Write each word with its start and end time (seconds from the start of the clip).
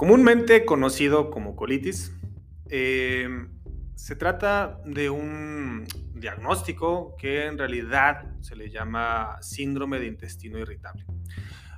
Comúnmente 0.00 0.64
conocido 0.64 1.28
como 1.30 1.54
colitis, 1.54 2.10
eh, 2.70 3.28
se 3.94 4.16
trata 4.16 4.80
de 4.86 5.10
un 5.10 5.84
diagnóstico 6.14 7.14
que 7.18 7.44
en 7.44 7.58
realidad 7.58 8.24
se 8.40 8.56
le 8.56 8.70
llama 8.70 9.36
síndrome 9.42 10.00
de 10.00 10.06
intestino 10.06 10.58
irritable. 10.58 11.04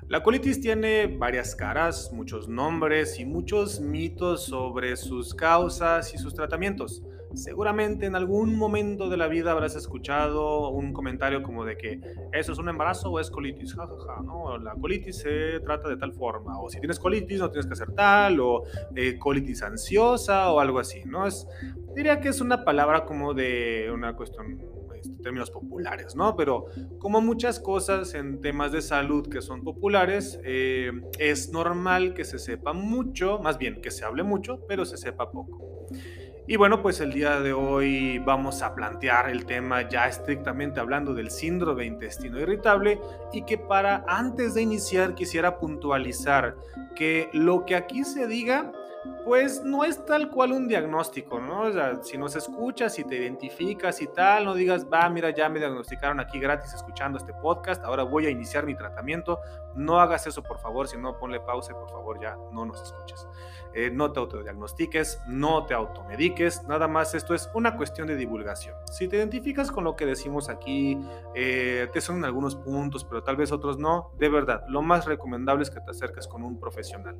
La 0.06 0.22
colitis 0.22 0.60
tiene 0.60 1.08
varias 1.08 1.56
caras, 1.56 2.12
muchos 2.12 2.48
nombres 2.48 3.18
y 3.18 3.24
muchos 3.24 3.80
mitos 3.80 4.44
sobre 4.44 4.96
sus 4.96 5.34
causas 5.34 6.14
y 6.14 6.18
sus 6.18 6.32
tratamientos. 6.32 7.02
Seguramente 7.34 8.06
en 8.06 8.16
algún 8.16 8.56
momento 8.56 9.08
de 9.08 9.16
la 9.16 9.28
vida 9.28 9.52
habrás 9.52 9.76
escuchado 9.76 10.68
un 10.70 10.92
comentario 10.92 11.42
como 11.42 11.64
de 11.64 11.76
que 11.76 12.00
eso 12.32 12.52
es 12.52 12.58
un 12.58 12.68
embarazo 12.68 13.10
o 13.10 13.20
es 13.20 13.30
colitis, 13.30 13.76
¿no? 14.24 14.58
La 14.58 14.74
colitis 14.74 15.18
se 15.18 15.60
trata 15.60 15.88
de 15.88 15.96
tal 15.96 16.12
forma, 16.12 16.60
o 16.60 16.68
si 16.68 16.78
tienes 16.78 16.98
colitis 16.98 17.40
no 17.40 17.50
tienes 17.50 17.66
que 17.66 17.72
hacer 17.72 17.92
tal, 17.94 18.40
o 18.40 18.64
eh, 18.94 19.18
colitis 19.18 19.62
ansiosa 19.62 20.52
o 20.52 20.60
algo 20.60 20.78
así, 20.78 21.02
¿no? 21.04 21.26
Es, 21.26 21.46
diría 21.94 22.20
que 22.20 22.28
es 22.28 22.40
una 22.40 22.64
palabra 22.64 23.04
como 23.04 23.34
de 23.34 23.90
una 23.92 24.14
cuestión 24.14 24.60
este, 24.94 25.22
términos 25.22 25.50
populares, 25.50 26.14
¿no? 26.14 26.36
Pero 26.36 26.66
como 26.98 27.20
muchas 27.20 27.58
cosas 27.60 28.14
en 28.14 28.40
temas 28.40 28.72
de 28.72 28.82
salud 28.82 29.28
que 29.28 29.40
son 29.40 29.62
populares, 29.62 30.38
eh, 30.44 30.92
es 31.18 31.50
normal 31.50 32.14
que 32.14 32.24
se 32.24 32.38
sepa 32.38 32.72
mucho, 32.72 33.38
más 33.38 33.58
bien 33.58 33.80
que 33.80 33.90
se 33.90 34.04
hable 34.04 34.22
mucho, 34.22 34.60
pero 34.68 34.84
se 34.84 34.96
sepa 34.96 35.30
poco. 35.30 35.86
Y 36.46 36.56
bueno, 36.56 36.82
pues 36.82 37.00
el 37.00 37.12
día 37.12 37.40
de 37.40 37.52
hoy 37.52 38.18
vamos 38.18 38.62
a 38.62 38.74
plantear 38.74 39.30
el 39.30 39.46
tema 39.46 39.88
ya 39.88 40.08
estrictamente 40.08 40.80
hablando 40.80 41.14
del 41.14 41.30
síndrome 41.30 41.82
de 41.82 41.88
intestino 41.88 42.40
irritable 42.40 43.00
y 43.32 43.42
que 43.42 43.58
para 43.58 44.04
antes 44.08 44.54
de 44.54 44.62
iniciar 44.62 45.14
quisiera 45.14 45.58
puntualizar 45.58 46.56
que 46.96 47.30
lo 47.32 47.64
que 47.64 47.76
aquí 47.76 48.02
se 48.02 48.26
diga 48.26 48.72
pues 49.24 49.62
no 49.64 49.84
es 49.84 50.04
tal 50.04 50.30
cual 50.30 50.52
un 50.52 50.68
diagnóstico, 50.68 51.40
¿no? 51.40 51.62
O 51.62 51.72
sea, 51.72 52.02
si 52.02 52.16
nos 52.18 52.36
escuchas, 52.36 52.98
y 52.98 53.04
te 53.04 53.16
identificas 53.16 54.00
y 54.00 54.06
tal, 54.06 54.44
no 54.44 54.54
digas, 54.54 54.86
va, 54.92 55.08
mira, 55.08 55.30
ya 55.30 55.48
me 55.48 55.58
diagnosticaron 55.58 56.20
aquí 56.20 56.38
gratis 56.38 56.72
escuchando 56.72 57.18
este 57.18 57.32
podcast, 57.34 57.84
ahora 57.84 58.04
voy 58.04 58.26
a 58.26 58.30
iniciar 58.30 58.64
mi 58.64 58.74
tratamiento. 58.74 59.40
No 59.74 60.00
hagas 60.00 60.26
eso, 60.26 60.42
por 60.42 60.58
favor, 60.58 60.86
si 60.88 60.96
no, 60.98 61.18
ponle 61.18 61.40
pausa 61.40 61.72
por 61.72 61.90
favor 61.90 62.20
ya 62.20 62.36
no 62.52 62.64
nos 62.64 62.82
escuches. 62.82 63.26
Eh, 63.74 63.90
no 63.90 64.12
te 64.12 64.20
autodiagnostiques, 64.20 65.20
no 65.26 65.64
te 65.64 65.74
automediques, 65.74 66.62
nada 66.64 66.88
más 66.88 67.14
esto 67.14 67.34
es 67.34 67.50
una 67.54 67.76
cuestión 67.76 68.06
de 68.06 68.16
divulgación. 68.16 68.74
Si 68.90 69.08
te 69.08 69.16
identificas 69.16 69.70
con 69.70 69.84
lo 69.84 69.96
que 69.96 70.04
decimos 70.04 70.48
aquí, 70.48 70.98
eh, 71.34 71.88
te 71.92 72.00
son 72.00 72.24
algunos 72.24 72.54
puntos, 72.54 73.04
pero 73.04 73.22
tal 73.22 73.36
vez 73.36 73.50
otros 73.50 73.78
no, 73.78 74.12
de 74.18 74.28
verdad, 74.28 74.64
lo 74.68 74.82
más 74.82 75.06
recomendable 75.06 75.62
es 75.62 75.70
que 75.70 75.80
te 75.80 75.90
acerques 75.90 76.26
con 76.28 76.42
un 76.42 76.58
profesional. 76.58 77.16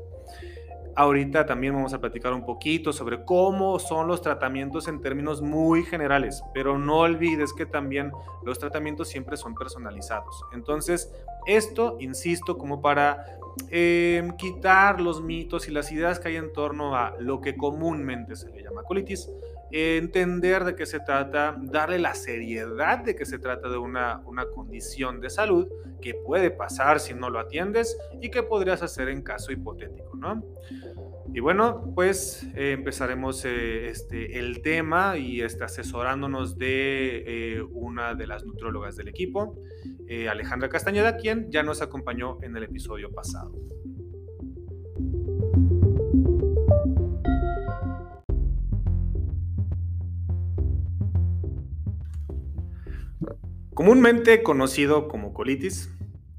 Ahorita 0.94 1.46
también 1.46 1.74
vamos 1.74 1.94
a 1.94 2.00
platicar 2.00 2.34
un 2.34 2.44
poquito 2.44 2.92
sobre 2.92 3.24
cómo 3.24 3.78
son 3.78 4.08
los 4.08 4.20
tratamientos 4.20 4.88
en 4.88 5.00
términos 5.00 5.40
muy 5.40 5.84
generales, 5.84 6.42
pero 6.52 6.76
no 6.76 6.98
olvides 6.98 7.54
que 7.54 7.64
también 7.64 8.12
los 8.44 8.58
tratamientos 8.58 9.08
siempre 9.08 9.38
son 9.38 9.54
personalizados. 9.54 10.44
Entonces, 10.52 11.10
esto, 11.46 11.96
insisto, 11.98 12.58
como 12.58 12.82
para 12.82 13.24
em, 13.70 14.36
quitar 14.36 15.00
los 15.00 15.22
mitos 15.22 15.68
y 15.68 15.70
las 15.70 15.90
ideas 15.92 16.18
que 16.18 16.28
hay 16.28 16.36
en 16.36 16.52
torno 16.52 16.96
a 16.96 17.16
lo 17.18 17.40
que 17.40 17.56
comúnmente 17.56 18.36
se 18.36 18.50
le 18.50 18.62
llama 18.62 18.82
colitis, 18.82 19.30
entender 19.70 20.64
de 20.64 20.76
qué 20.76 20.84
se 20.84 21.00
trata, 21.00 21.56
darle 21.58 21.98
la 21.98 22.14
seriedad 22.14 22.98
de 22.98 23.16
que 23.16 23.24
se 23.24 23.38
trata 23.38 23.68
de 23.68 23.78
una, 23.78 24.20
una 24.26 24.44
condición 24.46 25.20
de 25.20 25.30
salud 25.30 25.66
que 26.00 26.14
puede 26.14 26.50
pasar 26.50 27.00
si 27.00 27.14
no 27.14 27.30
lo 27.30 27.38
atiendes 27.38 27.96
y 28.20 28.30
que 28.30 28.42
podrías 28.42 28.82
hacer 28.82 29.08
en 29.08 29.22
caso 29.22 29.50
hipotético, 29.50 30.16
¿no? 30.16 30.42
Y 31.34 31.40
bueno, 31.40 31.90
pues 31.94 32.46
eh, 32.54 32.72
empezaremos 32.72 33.44
eh, 33.46 33.88
este, 33.88 34.38
el 34.38 34.60
tema 34.60 35.16
y 35.16 35.40
este, 35.40 35.64
asesorándonos 35.64 36.58
de 36.58 37.24
eh, 37.26 37.62
una 37.62 38.14
de 38.14 38.26
las 38.26 38.44
nutrólogas 38.44 38.96
del 38.96 39.08
equipo, 39.08 39.56
Alejandra 40.30 40.68
Castañeda, 40.68 41.16
quien 41.16 41.50
ya 41.50 41.62
nos 41.62 41.82
acompañó 41.82 42.38
en 42.42 42.56
el 42.56 42.64
episodio 42.64 43.10
pasado. 43.10 43.52
Comúnmente 53.74 54.42
conocido 54.42 55.08
como 55.08 55.32
colitis, 55.32 55.90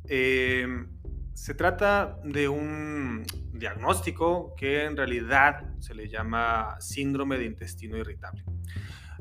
em, 0.08 0.88
se 1.34 1.56
trata 1.56 2.20
de 2.24 2.48
un 2.48 3.24
diagnóstico 3.54 4.54
que 4.56 4.86
en 4.86 4.96
realidad 4.96 5.74
se 5.80 5.96
le 5.96 6.08
llama 6.08 6.78
síndrome 6.80 7.38
de 7.38 7.46
intestino 7.46 7.98
irritable. 7.98 8.44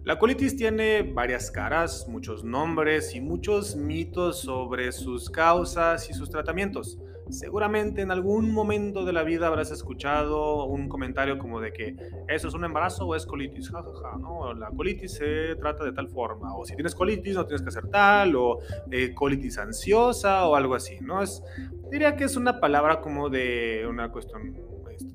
La 0.04 0.18
colitis 0.18 0.56
tiene 0.56 1.04
varias 1.04 1.52
caras, 1.52 2.08
muchos 2.08 2.42
nombres 2.42 3.14
y 3.14 3.20
muchos 3.20 3.76
mitos 3.76 4.40
sobre 4.40 4.90
sus 4.90 5.30
causas 5.30 6.10
y 6.10 6.12
sus 6.12 6.28
tratamientos. 6.28 6.98
Seguramente 7.30 8.02
en 8.02 8.10
algún 8.10 8.52
momento 8.52 9.04
de 9.04 9.12
la 9.12 9.22
vida 9.22 9.46
habrás 9.46 9.70
escuchado 9.70 10.64
un 10.64 10.88
comentario 10.88 11.38
como 11.38 11.60
de 11.60 11.72
que 11.72 11.96
eso 12.26 12.48
es 12.48 12.54
un 12.54 12.64
embarazo 12.64 13.06
o 13.06 13.14
es 13.14 13.24
colitis, 13.24 13.70
¿no? 14.18 14.52
La 14.54 14.70
colitis 14.70 15.12
se 15.14 15.54
trata 15.54 15.84
de 15.84 15.92
tal 15.92 16.08
forma, 16.08 16.52
o 16.56 16.64
si 16.64 16.74
tienes 16.74 16.96
colitis 16.96 17.36
no 17.36 17.46
tienes 17.46 17.62
que 17.62 17.68
hacer 17.68 17.88
tal, 17.88 18.34
o 18.34 18.58
eh, 18.91 19.14
colitis 19.14 19.56
ansiosa 19.58 20.48
o 20.48 20.56
algo 20.56 20.74
así, 20.74 20.98
¿no? 21.00 21.22
Es, 21.22 21.44
diría 21.92 22.16
que 22.16 22.24
es 22.24 22.36
una 22.36 22.58
palabra 22.58 23.00
como 23.00 23.30
de 23.30 23.86
una 23.88 24.10
cuestión 24.10 24.56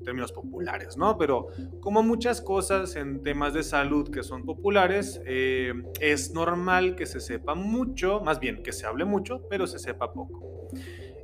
términos 0.04 0.32
populares, 0.32 0.96
¿no? 0.96 1.16
Pero 1.18 1.48
como 1.80 2.02
muchas 2.02 2.40
cosas 2.40 2.96
en 2.96 3.22
temas 3.22 3.54
de 3.54 3.62
salud 3.62 4.10
que 4.10 4.22
son 4.22 4.44
populares, 4.44 5.20
eh, 5.26 5.72
es 6.00 6.32
normal 6.32 6.96
que 6.96 7.06
se 7.06 7.20
sepa 7.20 7.54
mucho, 7.54 8.20
más 8.20 8.40
bien 8.40 8.62
que 8.62 8.72
se 8.72 8.86
hable 8.86 9.04
mucho, 9.04 9.42
pero 9.48 9.66
se 9.66 9.78
sepa 9.78 10.12
poco. 10.12 10.68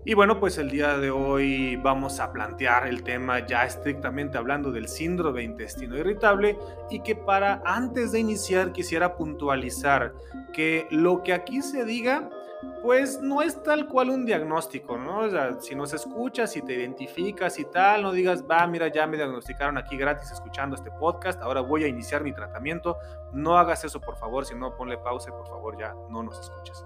Y 0.06 0.12
bueno, 0.12 0.38
pues 0.38 0.59
el 0.59 0.70
día 0.70 0.98
de 0.98 1.10
hoy 1.10 1.76
vamos 1.76 2.20
a 2.20 2.31
plantear 2.31 2.87
el 2.87 3.03
tema 3.03 3.47
ya 3.47 3.65
estrictamente 3.65 4.37
hablando 4.37 4.71
del 4.71 4.86
síndrome 4.86 5.38
de 5.38 5.44
intestino 5.47 5.97
irritable 5.97 6.59
y 6.91 7.00
que 7.00 7.16
para 7.16 7.62
antes 7.65 8.12
de 8.12 8.21
iniciar 8.21 8.72
quisiera 8.72 9.16
puntualizar 9.16 10.12
que 10.53 10.86
lo 10.91 11.22
que 11.22 11.32
aquí 11.32 11.62
se 11.62 11.86
diga 11.86 12.28
pues 12.82 13.20
no 13.20 13.42
es 13.42 13.62
tal 13.62 13.88
cual 13.88 14.10
un 14.10 14.26
diagnóstico, 14.26 14.98
¿no? 14.98 15.20
O 15.20 15.30
sea, 15.30 15.60
si 15.60 15.75
nos 15.75 15.94
escuchas 15.94 16.56
y 16.56 16.62
te 16.62 16.75
identificas 16.75 17.58
y 17.58 17.64
tal, 17.64 18.02
no 18.02 18.12
digas, 18.12 18.44
va, 18.48 18.66
mira, 18.66 18.88
ya 18.88 19.06
me 19.06 19.16
diagnosticaron 19.16 19.78
aquí 19.78 19.97
gratis 19.97 20.30
escuchando 20.30 20.76
este 20.76 20.91
podcast, 20.91 21.41
ahora 21.42 21.60
voy 21.60 21.84
a 21.84 21.88
iniciar 21.88 22.22
mi 22.22 22.32
tratamiento. 22.32 22.98
No 23.32 23.56
hagas 23.56 23.84
eso, 23.84 24.00
por 24.00 24.16
favor, 24.16 24.44
si 24.44 24.54
no, 24.54 24.76
ponle 24.76 24.98
pausa 24.98 25.30
por 25.30 25.48
favor 25.48 25.76
ya 25.78 25.94
no 26.08 26.22
nos 26.22 26.38
escuches. 26.38 26.84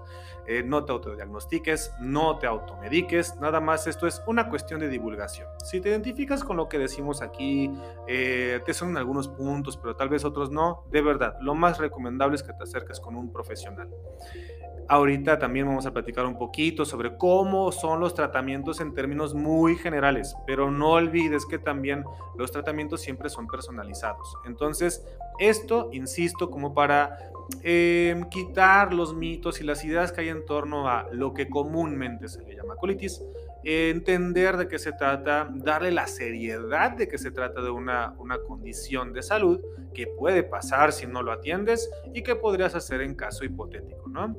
Eh, 0.51 0.63
no 0.63 0.83
te 0.83 0.91
autodiagnostiques, 0.91 1.93
no 1.99 2.39
te 2.39 2.47
automediques, 2.47 3.35
nada 3.39 3.59
más 3.59 3.85
esto 3.85 4.07
es 4.07 4.23
una 4.25 4.49
cuestión 4.49 4.79
de 4.79 4.89
divulgación. 4.89 5.47
Si 5.63 5.79
te 5.79 5.89
identificas 5.89 6.43
con 6.43 6.57
lo 6.57 6.67
que 6.67 6.79
decimos 6.79 7.21
aquí, 7.21 7.71
eh, 8.07 8.59
te 8.65 8.73
son 8.73 8.97
algunos 8.97 9.27
puntos, 9.27 9.77
pero 9.77 9.95
tal 9.95 10.09
vez 10.09 10.25
otros 10.25 10.49
no, 10.49 10.85
de 10.89 11.03
verdad, 11.03 11.35
lo 11.39 11.53
más 11.53 11.77
recomendable 11.77 12.35
es 12.35 12.41
que 12.41 12.51
te 12.53 12.63
acerques 12.63 12.99
con 12.99 13.15
un 13.15 13.31
profesional. 13.31 13.91
Ahorita 14.87 15.37
también 15.37 15.67
vamos 15.67 15.85
a 15.85 15.93
platicar 15.93 16.25
un 16.25 16.35
poquito 16.35 16.83
sobre 16.83 17.15
cómo 17.15 17.71
son 17.71 17.99
los 17.99 18.15
tratamientos 18.15 18.81
en 18.81 18.95
términos 18.95 19.35
muy 19.35 19.75
generales, 19.75 20.35
pero 20.47 20.71
no 20.71 20.93
olvides 20.93 21.45
que 21.45 21.59
también 21.59 22.03
los 22.39 22.51
tratamientos 22.51 23.01
siempre 23.01 23.29
son 23.29 23.45
personalizados. 23.45 24.35
Entonces, 24.47 25.05
esto, 25.37 25.89
insisto, 25.93 26.49
como 26.49 26.73
para 26.73 27.28
em, 27.63 28.23
quitar 28.29 28.93
los 28.93 29.13
mitos 29.15 29.61
y 29.61 29.63
las 29.63 29.83
ideas 29.83 30.11
que 30.11 30.21
hay 30.21 30.29
en 30.29 30.45
torno 30.45 30.87
a 30.87 31.07
lo 31.11 31.33
que 31.33 31.49
comúnmente 31.49 32.27
se 32.27 32.43
le 32.43 32.55
llama 32.55 32.75
colitis, 32.75 33.21
entender 33.63 34.57
de 34.57 34.67
qué 34.67 34.79
se 34.79 34.93
trata, 34.93 35.49
darle 35.53 35.91
la 35.91 36.07
seriedad 36.07 36.91
de 36.91 37.07
que 37.07 37.17
se 37.17 37.31
trata 37.31 37.61
de 37.61 37.69
una, 37.69 38.15
una 38.17 38.39
condición 38.39 39.11
de 39.13 39.21
salud 39.21 39.59
que 39.93 40.07
puede 40.07 40.43
pasar 40.43 40.93
si 40.93 41.07
no 41.07 41.21
lo 41.23 41.31
atiendes 41.31 41.89
y 42.13 42.21
que 42.21 42.35
podrías 42.35 42.75
hacer 42.75 43.01
en 43.01 43.15
caso 43.15 43.43
hipotético, 43.43 44.07
¿no? 44.07 44.35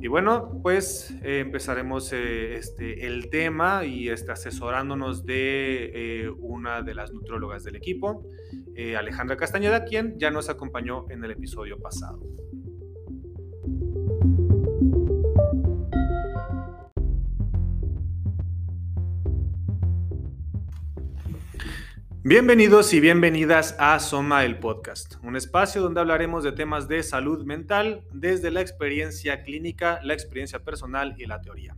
Y 0.00 0.08
bueno, 0.08 0.60
pues 0.62 1.10
eh, 1.22 1.40
empezaremos 1.40 2.12
eh, 2.12 2.56
este, 2.56 3.06
el 3.06 3.30
tema 3.30 3.84
y 3.84 4.08
este, 4.08 4.32
asesorándonos 4.32 5.24
de 5.24 6.24
eh, 6.24 6.30
una 6.40 6.82
de 6.82 6.94
las 6.94 7.12
nutrólogas 7.12 7.64
del 7.64 7.76
equipo, 7.76 8.26
Alejandra 8.98 9.36
Castañeda, 9.36 9.84
quien 9.84 10.18
ya 10.18 10.32
nos 10.32 10.48
acompañó 10.48 11.06
en 11.08 11.24
el 11.24 11.30
episodio 11.30 11.78
pasado. 11.78 12.20
Bienvenidos 22.26 22.94
y 22.94 23.00
bienvenidas 23.00 23.76
a 23.78 24.00
Soma 24.00 24.46
el 24.46 24.58
Podcast, 24.58 25.16
un 25.22 25.36
espacio 25.36 25.82
donde 25.82 26.00
hablaremos 26.00 26.42
de 26.42 26.52
temas 26.52 26.88
de 26.88 27.02
salud 27.02 27.44
mental 27.44 28.02
desde 28.14 28.50
la 28.50 28.62
experiencia 28.62 29.42
clínica, 29.42 30.00
la 30.02 30.14
experiencia 30.14 30.58
personal 30.60 31.16
y 31.18 31.26
la 31.26 31.42
teoría. 31.42 31.76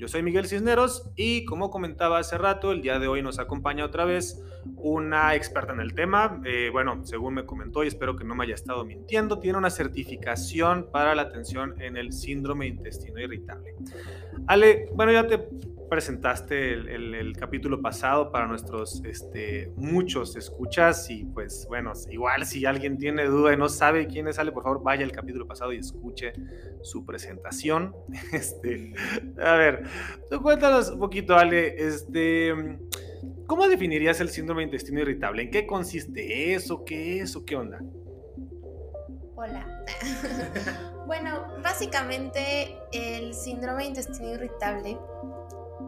Yo 0.00 0.08
soy 0.08 0.22
Miguel 0.22 0.46
Cisneros 0.46 1.10
y 1.14 1.44
como 1.44 1.68
comentaba 1.68 2.18
hace 2.18 2.38
rato, 2.38 2.72
el 2.72 2.80
día 2.80 2.98
de 2.98 3.06
hoy 3.06 3.20
nos 3.20 3.38
acompaña 3.38 3.84
otra 3.84 4.06
vez 4.06 4.42
una 4.76 5.34
experta 5.34 5.74
en 5.74 5.80
el 5.80 5.92
tema. 5.92 6.40
Eh, 6.46 6.70
bueno, 6.72 7.04
según 7.04 7.34
me 7.34 7.44
comentó 7.44 7.84
y 7.84 7.88
espero 7.88 8.16
que 8.16 8.24
no 8.24 8.34
me 8.34 8.44
haya 8.44 8.54
estado 8.54 8.82
mintiendo, 8.86 9.40
tiene 9.40 9.58
una 9.58 9.68
certificación 9.68 10.88
para 10.90 11.14
la 11.14 11.20
atención 11.20 11.78
en 11.82 11.98
el 11.98 12.14
síndrome 12.14 12.66
intestino 12.66 13.20
irritable. 13.20 13.74
Ale, 14.46 14.88
bueno, 14.94 15.12
ya 15.12 15.26
te 15.26 15.46
presentaste 15.90 16.72
el, 16.72 17.36
capítulo 17.36 17.80
pasado 17.82 18.30
para 18.30 18.46
nuestros 18.46 19.02
este, 19.04 19.72
muchos 19.76 20.36
escuchas 20.36 21.10
y 21.10 21.24
pues 21.24 21.66
bueno, 21.68 21.92
igual 22.10 22.44
si 22.44 22.64
alguien 22.64 22.96
tiene 22.96 23.24
duda 23.24 23.52
y 23.54 23.56
no 23.56 23.68
sabe 23.68 24.06
quién 24.06 24.28
es 24.28 24.38
Ale, 24.38 24.52
por 24.52 24.62
favor 24.62 24.82
vaya 24.82 25.04
al 25.04 25.10
capítulo 25.10 25.46
pasado 25.46 25.72
y 25.72 25.78
escuche 25.78 26.32
su 26.82 27.04
presentación. 27.04 27.94
Este, 28.32 28.94
a 29.42 29.54
ver, 29.54 29.82
tú 30.30 30.42
cuéntanos 30.42 30.90
un 30.90 30.98
poquito 30.98 31.36
Ale, 31.36 31.74
este, 31.76 32.78
¿cómo 33.46 33.68
definirías 33.68 34.20
el 34.20 34.30
síndrome 34.30 34.62
de 34.62 34.66
intestino 34.66 35.00
irritable? 35.00 35.42
¿En 35.42 35.50
qué 35.50 35.66
consiste 35.66 36.54
eso? 36.54 36.84
¿Qué 36.84 37.20
es 37.20 37.36
o 37.36 37.44
qué 37.44 37.56
onda? 37.56 37.80
Hola. 39.36 39.84
bueno, 41.06 41.46
básicamente 41.62 42.76
el 42.92 43.34
síndrome 43.34 43.82
de 43.82 43.88
intestino 43.88 44.34
irritable 44.34 44.98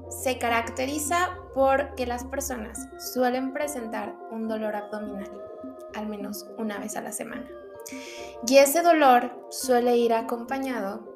se 0.08 0.38
caracteriza 0.38 1.38
por 1.55 1.94
que 1.94 2.06
las 2.06 2.25
personas 2.25 2.88
suelen 2.98 3.52
presentar 3.52 4.14
un 4.31 4.48
dolor 4.48 4.75
abdominal 4.75 5.31
al 5.94 6.08
menos 6.08 6.46
una 6.58 6.78
vez 6.78 6.96
a 6.96 7.00
la 7.00 7.12
semana. 7.12 7.48
Y 8.46 8.56
ese 8.56 8.82
dolor 8.82 9.46
suele 9.50 9.96
ir 9.96 10.12
acompañado 10.12 11.11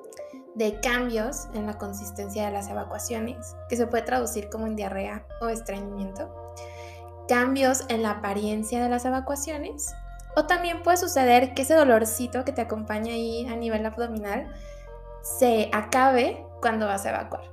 de 0.56 0.80
cambios 0.80 1.48
en 1.52 1.66
la 1.66 1.76
consistencia 1.76 2.46
de 2.46 2.50
las 2.50 2.68
evacuaciones, 2.68 3.54
que 3.68 3.76
se 3.76 3.86
puede 3.86 4.04
traducir 4.04 4.48
como 4.48 4.66
en 4.66 4.74
diarrea 4.74 5.26
o 5.42 5.48
estreñimiento, 5.48 6.34
cambios 7.28 7.84
en 7.88 8.02
la 8.02 8.12
apariencia 8.12 8.82
de 8.82 8.88
las 8.88 9.04
evacuaciones, 9.04 9.94
o 10.34 10.46
también 10.46 10.82
puede 10.82 10.96
suceder 10.96 11.52
que 11.52 11.62
ese 11.62 11.74
dolorcito 11.74 12.44
que 12.44 12.52
te 12.52 12.62
acompaña 12.62 13.12
ahí 13.12 13.46
a 13.46 13.56
nivel 13.56 13.84
abdominal 13.84 14.50
se 15.22 15.68
acabe 15.72 16.42
cuando 16.62 16.86
vas 16.86 17.04
a 17.04 17.10
evacuar. 17.10 17.44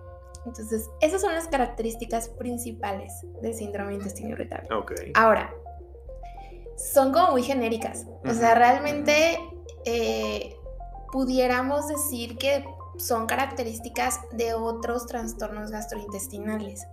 Entonces, 0.45 0.89
esas 1.01 1.21
son 1.21 1.33
las 1.33 1.47
características 1.47 2.29
principales 2.29 3.25
del 3.41 3.53
síndrome 3.53 3.89
de 3.91 3.95
intestino 3.95 4.29
irritable. 4.29 4.69
Ahora, 5.13 5.53
son 6.77 7.11
como 7.11 7.31
muy 7.31 7.44
genéricas. 7.44 8.05
O 8.25 8.33
sea, 8.33 8.55
realmente 8.55 9.39
eh, 9.85 10.55
pudiéramos 11.11 11.88
decir 11.88 12.38
que 12.38 12.65
son 12.97 13.25
características 13.25 14.19
de 14.31 14.53
otros 14.53 15.05
trastornos 15.07 15.71
gastrointestinales. 15.71 16.85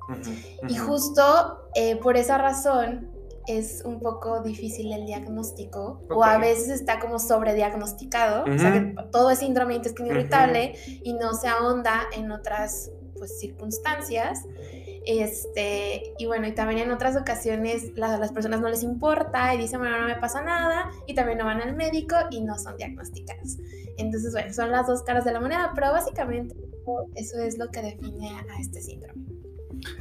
Y 0.69 0.77
justo 0.77 1.69
eh, 1.75 1.97
por 1.97 2.17
esa 2.17 2.39
razón 2.39 3.11
es 3.47 3.83
un 3.85 4.01
poco 4.01 4.41
difícil 4.43 4.93
el 4.93 5.07
diagnóstico 5.07 6.03
o 6.11 6.23
a 6.23 6.39
veces 6.39 6.69
está 6.69 7.01
como 7.01 7.19
sobrediagnosticado, 7.19 8.45
o 8.45 8.59
sea 8.59 8.73
que 8.73 8.95
todo 9.11 9.31
es 9.31 9.39
síndrome 9.41 9.73
de 9.73 9.77
intestino 9.77 10.11
irritable 10.11 10.75
y 11.03 11.15
no 11.15 11.35
se 11.35 11.49
ahonda 11.49 12.03
en 12.13 12.31
otras 12.31 12.91
pues, 13.17 13.39
circunstancias. 13.39 14.45
Este, 15.07 16.15
y 16.19 16.27
bueno, 16.27 16.47
y 16.47 16.53
también 16.53 16.81
en 16.81 16.91
otras 16.91 17.17
ocasiones 17.17 17.93
a 18.01 18.19
las 18.19 18.33
personas 18.33 18.61
no 18.61 18.69
les 18.69 18.83
importa 18.83 19.55
y 19.55 19.59
dicen, 19.59 19.81
bueno, 19.81 20.01
no 20.01 20.07
me 20.07 20.17
pasa 20.17 20.43
nada, 20.43 20.91
y 21.07 21.15
también 21.15 21.39
no 21.39 21.45
van 21.45 21.63
al 21.63 21.75
médico 21.75 22.17
y 22.31 22.41
no 22.43 22.59
son 22.59 22.77
diagnosticados. 22.77 23.59
Entonces, 23.97 24.33
bueno, 24.33 24.53
son 24.53 24.71
las 24.71 24.87
dos 24.87 25.03
caras 25.03 25.25
de 25.25 25.33
la 25.33 25.41
moneda, 25.41 25.73
pero 25.75 25.93
básicamente 25.93 26.55
eso 27.15 27.39
es 27.39 27.59
lo 27.59 27.71
que 27.71 27.83
define 27.83 28.31
a 28.31 28.61
este 28.61 28.81
síndrome. 28.81 29.30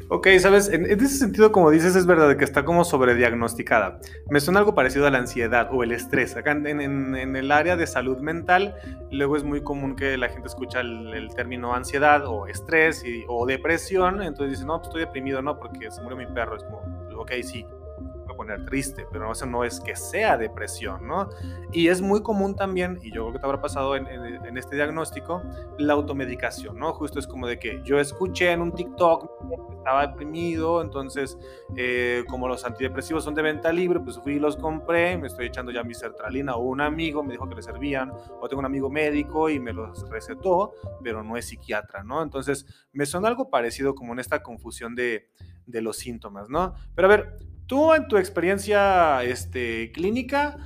Ok, 0.10 0.28
sabes, 0.40 0.70
en, 0.70 0.86
ese 0.86 1.08
sentido, 1.08 1.52
como 1.52 1.70
dices, 1.70 1.96
es 1.96 2.06
verdad 2.06 2.36
que 2.38 2.44
está 2.44 2.66
como 2.66 2.84
sobrediagnosticada. 2.84 4.00
Me 4.30 4.40
suena 4.40 4.60
algo 4.60 4.76
parecido 4.76 5.08
a 5.08 5.12
la 5.12 5.20
ansiedad 5.20 5.70
o 5.72 5.84
el 5.84 5.92
estrés. 5.92 6.36
Acá 6.36 6.52
en, 6.52 7.36
el 7.36 7.52
área 7.52 7.76
de 7.76 7.88
salud 7.88 8.18
mental, 8.20 8.76
luego 9.12 9.38
es 9.38 9.44
muy 9.44 9.62
común 9.62 9.96
que 9.96 10.18
la 10.18 10.30
gente 10.30 10.48
escucha 10.48 10.82
el, 10.82 11.30
término 11.36 11.74
ansiedad 11.74 12.26
o 12.26 12.48
estrés 12.48 13.04
o 13.28 13.46
depresión, 13.46 14.22
entonces 14.22 14.58
dice, 14.58 14.66
no, 14.66 14.78
pues 14.78 14.88
estoy 14.88 15.02
deprimido, 15.02 15.42
no, 15.42 15.60
porque 15.60 15.92
se 15.92 16.02
murió 16.02 16.18
mi 16.18 16.26
perro. 16.26 16.58
Es 16.58 16.64
como, 16.64 16.80
ok, 17.18 17.32
sí, 17.44 17.66
poner 18.50 18.66
triste, 18.66 19.06
pero 19.12 19.32
eso 19.32 19.46
no 19.46 19.64
es 19.64 19.80
que 19.80 19.96
sea 19.96 20.38
depresión, 20.38 21.08
¿no? 21.08 21.30
Y 21.72 21.88
es 21.88 22.02
muy 22.02 22.22
común 22.22 22.56
también, 22.56 23.00
y 23.02 23.12
yo 23.12 23.24
creo 23.24 23.34
que 23.34 23.40
te 23.40 23.46
habrá 23.46 23.62
pasado 23.62 23.96
en, 23.96 24.08
este 24.58 24.76
diagnóstico, 24.76 25.42
la 25.78 25.94
automedicación, 25.94 26.78
¿no? 26.78 26.94
Justo 26.94 27.20
es 27.20 27.28
como 27.28 27.48
de 27.48 27.60
que 27.60 27.82
yo 27.84 28.00
escuché 28.00 28.52
en 28.52 28.62
un 28.62 28.74
TikTok 28.74 29.30
estaba 29.78 30.08
deprimido, 30.08 30.82
entonces 30.82 31.38
eh, 31.76 32.24
como 32.28 32.48
los 32.48 32.66
antidepresivos 32.66 33.24
son 33.24 33.36
de 33.36 33.42
venta 33.42 33.72
libre, 33.72 34.00
pues 34.00 34.20
fui 34.20 34.34
y 34.34 34.40
los 34.40 34.58
compré, 34.58 35.18
me 35.18 35.28
estoy 35.28 35.48
echando 35.48 35.72
ya 35.72 35.84
mi 35.84 35.94
sertralina 35.94 36.56
o 36.56 36.64
un 36.64 36.82
amigo 36.82 37.24
me 37.24 37.32
dijo 37.32 37.48
que 37.48 37.56
le 37.56 37.62
servían, 37.62 38.12
o 38.42 38.48
tengo 38.48 38.60
un 38.60 38.66
amigo 38.66 38.90
médico 38.90 39.50
y 39.50 39.60
me 39.60 39.72
los 39.72 40.10
recetó, 40.10 40.74
pero 41.04 41.24
no 41.24 41.38
es 41.38 41.48
psiquiatra, 41.48 42.04
¿no? 42.04 42.22
Entonces 42.22 42.66
me 42.92 43.06
suena 43.06 43.28
algo 43.28 43.50
parecido 43.50 43.96
como 43.96 44.14
en 44.14 44.20
esta 44.20 44.44
confusión 44.44 44.96
de, 44.96 45.30
de 45.66 45.82
los 45.82 45.98
síntomas, 45.98 46.50
¿no? 46.50 46.74
Pero 46.96 47.08
a 47.08 47.10
ver, 47.10 47.38
Tú 47.70 47.94
en 47.94 48.08
tu 48.08 48.18
experiencia 48.18 49.24
este, 49.24 49.92
clínica, 49.92 50.58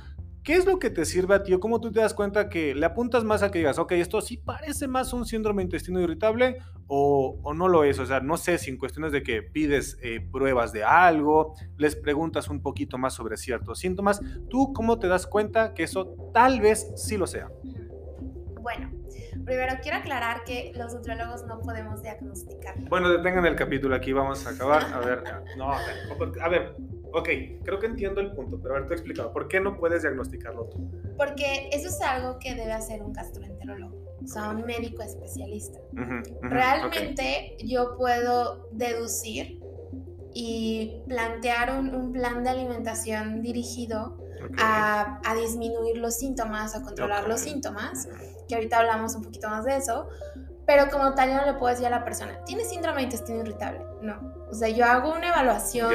¿qué 0.42 0.54
es 0.54 0.64
lo 0.64 0.78
que 0.78 0.88
te 0.88 1.04
sirve 1.04 1.34
a 1.34 1.42
ti 1.42 1.52
cómo 1.60 1.78
tú 1.78 1.92
te 1.92 2.00
das 2.00 2.14
cuenta 2.14 2.48
que 2.48 2.74
le 2.74 2.86
apuntas 2.86 3.24
más 3.24 3.42
a 3.42 3.50
que 3.50 3.58
digas, 3.58 3.78
ok, 3.78 3.92
esto 3.92 4.22
sí 4.22 4.38
parece 4.38 4.88
más 4.88 5.12
un 5.12 5.26
síndrome 5.26 5.62
intestino 5.62 6.00
irritable 6.00 6.56
o, 6.86 7.52
no 7.54 7.68
lo 7.68 7.84
es? 7.84 7.98
O 7.98 8.06
sea, 8.06 8.20
no 8.20 8.38
sé 8.38 8.56
si 8.56 8.70
en 8.70 8.78
cuestiones 8.78 9.12
de 9.12 9.22
que 9.22 9.42
pides 9.42 9.98
eh, 10.02 10.26
pruebas 10.32 10.72
de 10.72 10.82
algo, 10.82 11.54
les 11.76 11.94
preguntas 11.94 12.48
un 12.48 12.62
poquito 12.62 12.96
más 12.96 13.12
sobre 13.12 13.36
ciertos 13.36 13.80
síntomas, 13.80 14.22
¿tú 14.48 14.72
cómo 14.72 14.98
te 14.98 15.06
das 15.06 15.26
cuenta 15.26 15.74
que 15.74 15.82
eso 15.82 16.16
tal 16.32 16.62
vez 16.62 16.90
sí 16.96 17.18
lo 17.18 17.26
sea? 17.26 17.50
Bueno, 18.62 18.90
primero 19.44 19.74
quiero 19.82 19.98
aclarar 19.98 20.44
que 20.44 20.72
los 20.74 20.94
nutriólogos 20.94 21.44
no 21.46 21.60
podemos 21.60 22.02
diagnosticar. 22.02 22.74
Bueno, 22.88 23.08
detengan 23.08 23.46
el 23.46 23.56
capítulo 23.56 23.94
aquí, 23.94 24.12
vamos 24.12 24.46
a 24.46 24.50
acabar. 24.50 24.84
A 24.92 25.00
ver, 25.00 25.22
no, 25.56 25.72
a 25.72 25.78
ver, 25.78 26.42
a 26.42 26.48
ver 26.48 26.76
Ok, 27.16 27.28
creo 27.62 27.78
que 27.78 27.86
entiendo 27.86 28.20
el 28.20 28.32
punto, 28.32 28.58
pero 28.60 28.74
haberte 28.74 28.94
explicado, 28.94 29.32
¿por 29.32 29.46
qué 29.46 29.60
no 29.60 29.76
puedes 29.76 30.02
diagnosticarlo 30.02 30.64
tú? 30.64 30.90
Porque 31.16 31.68
eso 31.70 31.86
es 31.88 32.00
algo 32.00 32.40
que 32.40 32.56
debe 32.56 32.72
hacer 32.72 33.04
un 33.04 33.12
gastroenterólogo, 33.12 33.94
o 34.20 34.26
sea, 34.26 34.48
un 34.48 34.62
médico 34.62 35.00
especialista. 35.00 35.78
Realmente 36.42 37.56
yo 37.64 37.96
puedo 37.96 38.68
deducir 38.72 39.60
y 40.34 41.04
plantear 41.06 41.78
un, 41.78 42.10
plan 42.10 42.42
de 42.42 42.50
alimentación 42.50 43.42
dirigido 43.42 44.18
a, 44.58 45.20
disminuir 45.40 45.98
los 45.98 46.16
síntomas, 46.16 46.74
a 46.74 46.82
controlar 46.82 47.28
los 47.28 47.38
síntomas, 47.38 48.08
que 48.48 48.54
ahorita 48.54 48.78
hablamos 48.78 49.14
un 49.14 49.22
poquito 49.22 49.48
más 49.48 49.64
de 49.64 49.76
eso, 49.76 50.08
pero 50.66 50.88
como 50.90 51.14
tal 51.14 51.30
yo 51.30 51.36
no 51.36 51.46
le 51.46 51.54
puedo 51.54 51.70
decir 51.70 51.86
a 51.86 51.90
la 51.90 52.04
persona, 52.04 52.42
¿tiene 52.44 52.64
síndrome 52.64 52.98
de 52.98 53.02
intestino 53.04 53.40
irritable? 53.40 53.80
No. 54.00 54.34
O 54.50 54.54
sea, 54.54 54.68
yo 54.68 54.84
hago 54.84 55.12
una 55.12 55.28
evaluación 55.28 55.92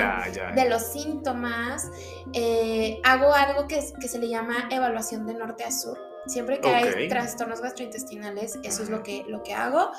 de 0.56 0.70
los 0.70 0.84
síntomas, 0.84 1.89
eh, 2.34 3.00
hago 3.03 3.34
algo 3.34 3.68
que, 3.68 3.79
que, 4.00 4.08
se 4.08 4.20
le 4.20 4.27
llama 4.27 4.68
evaluación 4.70 5.25
de 5.25 5.34
norte 5.34 5.63
a 5.63 5.72
sur. 5.72 5.98
Siempre 6.27 6.60
que 6.60 6.68
hay 6.68 7.08
trastornos 7.08 7.62
gastrointestinales, 7.62 8.60
eso 8.63 8.84
es 8.84 8.89
lo 8.89 9.01
que, 9.01 9.24
lo 9.27 9.41
que 9.44 9.53
hago. 9.53 9.91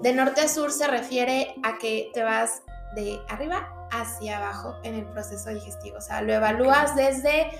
De 0.00 0.12
norte 0.12 0.40
a 0.40 0.48
sur 0.48 0.72
se 0.72 0.86
refiere 0.86 1.54
a 1.62 1.78
que 1.78 2.10
te 2.12 2.22
vas 2.22 2.62
de 2.94 3.20
arriba 3.28 3.72
hacia 3.90 4.38
abajo 4.38 4.76
en 4.82 4.94
el 4.94 5.06
proceso 5.06 5.50
digestivo. 5.50 5.98
O 5.98 6.00
sea, 6.00 6.20
lo 6.20 6.32
evalúas 6.32 6.96
desde 6.96 7.50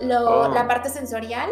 Oh. 0.00 0.50
la 0.52 0.66
parte 0.66 0.90
sensorial, 0.90 1.50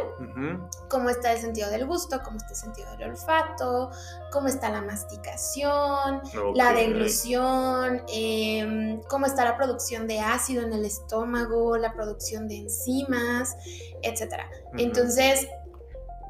cómo 0.89 1.11
está 1.11 1.33
el 1.33 1.39
sentido 1.39 1.71
del 1.71 1.87
gusto, 1.87 2.21
cómo 2.25 2.37
está 2.37 2.51
el 2.51 2.57
sentido 2.57 2.91
del 2.93 3.11
olfato, 3.11 3.91
cómo 4.33 4.49
está 4.49 4.71
la 4.71 4.83
masticación, 4.83 6.23
la 6.55 6.73
deglución, 6.73 8.03
em, 8.09 9.01
cómo 9.09 9.27
está 9.27 9.45
la 9.45 9.57
producción 9.57 10.07
de 10.07 10.21
ácido 10.21 10.63
en 10.63 10.73
el 10.73 10.85
estómago, 10.85 11.77
la 11.77 11.93
producción 11.93 12.49
de 12.49 12.59
enzimas, 12.59 13.57
etc. 14.03 14.43
Entonces, 14.77 15.49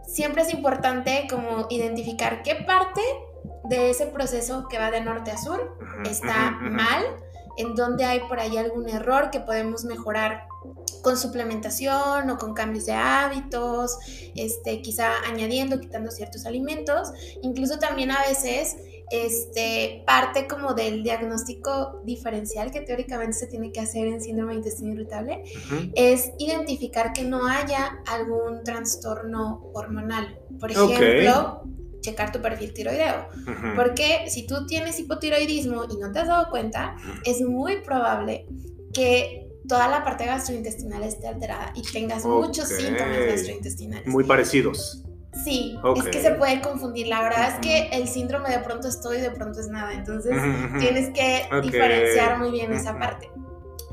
siempre 0.06 0.42
es 0.42 0.52
importante 0.52 1.26
como 1.28 1.66
identificar 1.70 2.42
qué 2.42 2.54
parte 2.66 3.02
de 3.64 3.90
ese 3.90 4.06
proceso 4.06 4.68
que 4.68 4.78
va 4.78 4.90
de 4.90 5.00
norte 5.00 5.30
a 5.30 5.38
sur 5.38 5.76
está 6.04 6.50
mal, 6.50 7.04
en 7.56 7.74
dónde 7.74 8.04
hay 8.04 8.20
por 8.20 8.38
ahí 8.38 8.56
algún 8.56 8.88
error 8.88 9.30
que 9.30 9.40
podemos 9.40 9.84
mejorar 9.84 10.46
con 11.06 11.16
suplementación 11.16 12.28
o 12.30 12.36
con 12.36 12.52
cambios 12.52 12.86
de 12.86 12.92
hábitos, 12.92 13.96
este, 14.34 14.82
quizá 14.82 15.12
añadiendo, 15.24 15.78
quitando 15.78 16.10
ciertos 16.10 16.46
alimentos. 16.46 17.12
Incluso 17.42 17.78
también 17.78 18.10
a 18.10 18.20
veces 18.26 18.76
este, 19.12 20.02
parte 20.04 20.48
como 20.48 20.74
del 20.74 21.04
diagnóstico 21.04 22.02
diferencial 22.04 22.72
que 22.72 22.80
teóricamente 22.80 23.34
se 23.34 23.46
tiene 23.46 23.70
que 23.70 23.78
hacer 23.78 24.08
en 24.08 24.20
síndrome 24.20 24.54
de 24.54 24.58
intestino 24.58 24.94
irritable, 24.94 25.44
es 25.94 26.32
identificar 26.40 27.12
que 27.12 27.22
no 27.22 27.46
haya 27.46 28.02
algún 28.08 28.64
trastorno 28.64 29.70
hormonal. 29.74 30.40
Por 30.58 30.72
ejemplo, 30.72 31.62
checar 32.00 32.32
tu 32.32 32.42
perfil 32.42 32.74
tiroideo. 32.74 33.28
Porque 33.76 34.24
si 34.26 34.44
tú 34.44 34.66
tienes 34.66 34.98
hipotiroidismo 34.98 35.84
y 35.84 35.98
no 35.98 36.10
te 36.10 36.18
has 36.18 36.26
dado 36.26 36.50
cuenta, 36.50 36.96
es 37.24 37.42
muy 37.42 37.76
probable 37.82 38.48
que 38.92 39.45
toda 39.68 39.88
la 39.88 40.04
parte 40.04 40.26
gastrointestinal 40.26 41.02
esté 41.02 41.28
alterada 41.28 41.72
y 41.74 41.82
tengas 41.82 42.24
muchos 42.24 42.68
síntomas 42.68 43.18
gastrointestinales. 43.26 44.06
Muy 44.06 44.24
parecidos. 44.24 45.02
Sí, 45.44 45.78
es 45.96 46.04
que 46.04 46.22
se 46.22 46.32
puede 46.32 46.62
confundir. 46.62 47.08
La 47.08 47.22
verdad 47.22 47.54
es 47.54 47.54
que 47.60 47.88
el 47.92 48.08
síndrome 48.08 48.48
de 48.48 48.58
pronto 48.60 48.88
estoy 48.88 49.18
y 49.18 49.20
de 49.20 49.30
pronto 49.30 49.60
es 49.60 49.68
nada. 49.68 49.92
Entonces 49.92 50.32
tienes 50.78 51.10
que 51.10 51.46
diferenciar 51.62 52.38
muy 52.38 52.50
bien 52.50 52.72
esa 52.72 52.98
parte. 52.98 53.30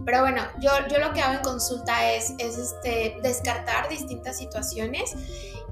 Pero 0.05 0.21
bueno, 0.21 0.41
yo, 0.59 0.69
yo 0.89 0.99
lo 0.99 1.13
que 1.13 1.21
hago 1.21 1.35
en 1.35 1.43
consulta 1.43 2.11
es, 2.13 2.33
es 2.37 2.57
este, 2.57 3.17
descartar 3.23 3.87
distintas 3.89 4.37
situaciones 4.37 5.15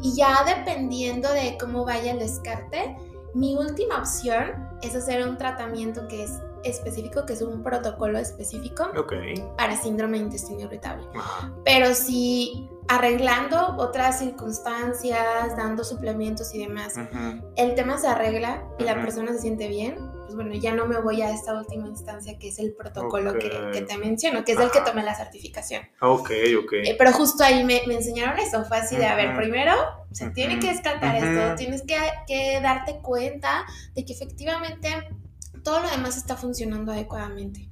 y 0.01 0.15
ya 0.15 0.43
dependiendo 0.45 1.31
de 1.33 1.57
cómo 1.59 1.85
vaya 1.85 2.13
el 2.13 2.19
descarte, 2.19 2.95
mi 3.33 3.55
última 3.55 3.99
opción 3.99 4.69
es 4.81 4.95
hacer 4.95 5.27
un 5.27 5.37
tratamiento 5.37 6.07
que 6.07 6.23
es 6.23 6.31
específico, 6.63 7.25
que 7.25 7.33
es 7.33 7.41
un 7.41 7.63
protocolo 7.63 8.17
específico 8.17 8.91
para 9.57 9.75
síndrome 9.81 10.17
de 10.17 10.25
intestino 10.25 10.61
irritable. 10.61 11.07
Pero 11.63 11.93
si 11.93 12.69
arreglando 12.87 13.75
otras 13.77 14.19
circunstancias, 14.19 15.55
dando 15.55 15.83
suplementos 15.83 16.53
y 16.53 16.59
demás, 16.59 16.95
el 17.55 17.75
tema 17.75 17.97
se 17.97 18.07
arregla 18.07 18.63
y 18.79 18.83
la 18.83 18.95
persona 18.95 19.31
se 19.33 19.39
siente 19.39 19.67
bien, 19.67 19.95
pues 20.31 20.35
bueno, 20.35 20.53
ya 20.53 20.73
no 20.73 20.85
me 20.85 20.99
voy 20.99 21.21
a 21.21 21.31
esta 21.31 21.53
última 21.53 21.87
instancia 21.87 22.37
que 22.39 22.49
es 22.49 22.59
el 22.59 22.73
protocolo 22.73 23.33
que, 23.33 23.49
te 23.81 23.97
menciono, 23.97 24.45
que 24.45 24.53
es 24.53 24.59
el 24.59 24.71
que 24.71 24.79
tomé 24.81 25.03
la 25.03 25.13
certificación. 25.13 25.83
Ok, 25.99 26.31
ok. 26.63 26.73
Eh, 26.73 26.95
pero 26.97 27.11
justo 27.11 27.43
ahí 27.43 27.63
me, 27.63 27.83
enseñaron 27.83 28.39
eso, 28.39 28.63
fue 28.65 28.77
así 28.77 28.95
de, 28.95 29.05
a 29.05 29.15
ver, 29.15 29.35
primero 29.35 29.73
se 30.11 30.29
tiene 30.29 30.59
que 30.59 30.67
descartar 30.67 31.15
esto, 31.15 31.55
tienes 31.55 31.81
que, 31.83 31.97
que 32.27 32.59
darte 32.61 32.99
cuenta 33.01 33.65
de 33.93 34.05
que 34.05 34.13
efectivamente 34.13 34.89
todo 35.63 35.81
lo 35.81 35.89
demás 35.89 36.17
está 36.17 36.35
funcionando 36.35 36.91
adecuadamente. 36.91 37.69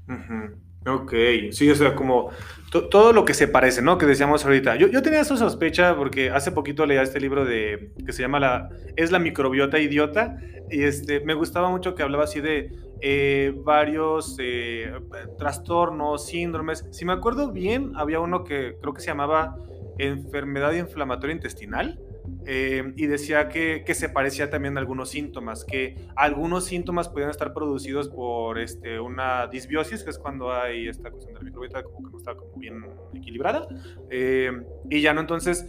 Ok, 0.86 1.14
sí, 1.52 1.70
o 1.70 1.76
sea, 1.76 1.94
como 1.94 2.30
todo 2.72 3.12
lo 3.12 3.26
que 3.26 3.34
se 3.34 3.48
parece, 3.48 3.82
¿no? 3.82 3.98
Que 3.98 4.06
decíamos 4.06 4.46
ahorita. 4.46 4.78
Yo, 4.78 4.88
yo 4.88 5.02
tenía 5.02 5.20
esa 5.20 5.36
sospecha 5.36 5.96
porque 5.98 6.30
hace 6.30 6.52
poquito 6.52 6.86
leía 6.86 7.02
este 7.02 7.20
libro 7.20 7.44
de 7.44 7.94
que 8.06 8.14
se 8.14 8.22
llama 8.22 8.40
la 8.40 8.70
es 8.96 9.12
la 9.12 9.20
microbiota 9.20 9.78
idiota 9.80 10.38
y 10.72 10.84
este 10.84 11.20
me 11.20 11.34
gustaba 11.34 11.70
mucho 11.70 11.96
que 11.96 12.04
hablaba 12.04 12.24
así 12.24 12.40
de 12.40 12.72
eh, 13.02 13.54
varios 13.64 14.38
eh, 14.40 14.94
trastornos, 15.38 16.28
síndromes. 16.28 16.86
Si 16.92 17.04
me 17.04 17.12
acuerdo 17.12 17.52
bien, 17.52 17.92
había 17.96 18.22
uno 18.22 18.46
que 18.46 18.78
creo 18.82 18.94
que 18.94 19.02
se 19.02 19.08
llamaba 19.08 19.58
enfermedad 19.98 20.72
inflamatoria 20.74 21.36
intestinal 21.36 22.00
eh, 22.46 22.94
y 22.96 23.08
decía 23.08 23.50
que, 23.50 23.84
que, 23.86 23.94
se 23.94 24.10
parecía 24.10 24.50
también 24.50 24.78
a 24.78 24.80
algunos 24.80 25.10
síntomas, 25.10 25.66
que 25.66 25.96
algunos 26.16 26.66
síntomas 26.66 27.10
podían 27.10 27.30
estar 27.30 27.54
producidos 27.54 28.10
por 28.10 28.60
este, 28.60 29.00
una 29.00 29.48
disbiosis, 29.48 30.04
que 30.04 30.10
es 30.10 30.18
cuando 30.18 30.52
hay 30.52 30.88
esta 30.88 31.12
cuestión 31.12 31.34
de 31.34 31.40
la 31.40 31.46
microbiota 31.46 31.84
como 31.84 31.98
que 31.98 32.12
no 32.12 32.18
está 32.18 32.36
como 32.36 32.54
bien 32.58 32.86
equilibrada, 33.14 33.68
eh, 34.10 34.52
y 34.90 35.02
ya 35.02 35.14
no, 35.14 35.22
entonces, 35.22 35.68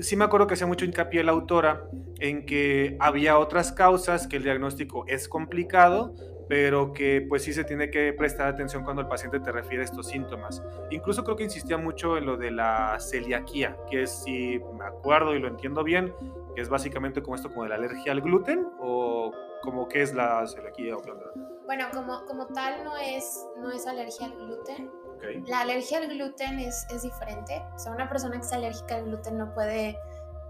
sí 0.00 0.16
me 0.16 0.24
acuerdo 0.24 0.46
que 0.46 0.54
hacía 0.54 0.66
mucho 0.66 0.84
hincapié 0.84 1.24
la 1.24 1.32
autora 1.32 1.88
en 2.20 2.46
que 2.46 2.96
había 3.00 3.38
otras 3.38 3.72
causas, 3.72 4.26
que 4.26 4.36
el 4.36 4.42
diagnóstico 4.42 5.04
es 5.08 5.28
complicado, 5.28 6.14
pero 6.48 6.92
que 6.92 7.24
pues 7.28 7.42
sí 7.42 7.52
se 7.52 7.64
tiene 7.64 7.90
que 7.90 8.12
prestar 8.12 8.48
atención 8.48 8.84
cuando 8.84 9.02
el 9.02 9.08
paciente 9.08 9.40
te 9.40 9.52
refiere 9.52 9.82
a 9.82 9.84
estos 9.84 10.08
síntomas. 10.08 10.62
Incluso 10.90 11.24
creo 11.24 11.36
que 11.36 11.44
insistía 11.44 11.78
mucho 11.78 12.16
en 12.16 12.26
lo 12.26 12.36
de 12.36 12.50
la 12.50 12.98
celiaquía, 13.00 13.76
que 13.90 14.02
es, 14.02 14.10
si 14.10 14.60
me 14.76 14.84
acuerdo 14.84 15.34
y 15.34 15.38
lo 15.38 15.48
entiendo 15.48 15.82
bien, 15.84 16.14
que 16.54 16.60
es 16.60 16.68
básicamente 16.68 17.22
como 17.22 17.36
esto, 17.36 17.48
como 17.48 17.64
de 17.64 17.70
la 17.70 17.74
alergia 17.76 18.12
al 18.12 18.20
gluten, 18.20 18.66
o 18.80 19.32
como 19.62 19.88
qué 19.88 20.02
es 20.02 20.14
la 20.14 20.46
celiaquía 20.46 20.96
o 20.96 21.02
Bueno, 21.64 21.86
como, 21.92 22.24
como 22.26 22.46
tal 22.48 22.84
no 22.84 22.96
es, 22.96 23.46
no 23.58 23.70
es 23.70 23.86
alergia 23.86 24.26
al 24.26 24.36
gluten. 24.36 24.90
La 25.46 25.60
alergia 25.60 25.98
al 25.98 26.08
gluten 26.08 26.60
es, 26.60 26.86
es 26.90 27.02
diferente. 27.02 27.62
O 27.74 27.78
sea, 27.78 27.92
una 27.92 28.08
persona 28.08 28.36
que 28.36 28.42
es 28.42 28.52
alérgica 28.52 28.96
al 28.96 29.06
gluten 29.06 29.38
no 29.38 29.54
puede 29.54 29.98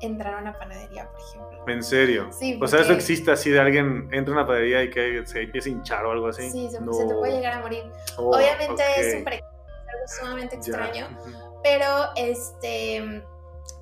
entrar 0.05 0.35
a 0.35 0.39
una 0.39 0.59
panadería, 0.59 1.09
por 1.11 1.21
ejemplo. 1.21 1.65
¿En 1.69 1.83
serio? 1.83 2.31
Sí. 2.33 2.59
O 2.61 2.67
sea, 2.67 2.81
eso 2.81 2.93
existe 2.93 3.31
así 3.31 3.51
de 3.51 3.61
alguien 3.61 4.09
entra 4.13 4.35
a 4.35 4.39
una 4.39 4.47
panadería 4.47 4.83
y 4.83 4.91
que 4.91 5.23
se 5.27 5.43
empieza 5.43 5.69
a 5.69 5.73
hinchar 5.73 6.07
o 6.07 6.13
algo 6.13 6.29
así. 6.29 6.51
Sí, 6.51 6.69
se, 6.71 6.79
te 6.79 7.15
puede 7.15 7.33
llegar 7.33 7.55
a 7.55 7.61
morir. 7.61 7.85
Oh, 8.17 8.37
Obviamente 8.37 8.83
es 8.97 9.15
un 9.15 9.29
algo 9.29 9.47
sumamente 10.07 10.57
extraño, 10.57 11.09
pero 11.63 11.87
este... 12.17 13.23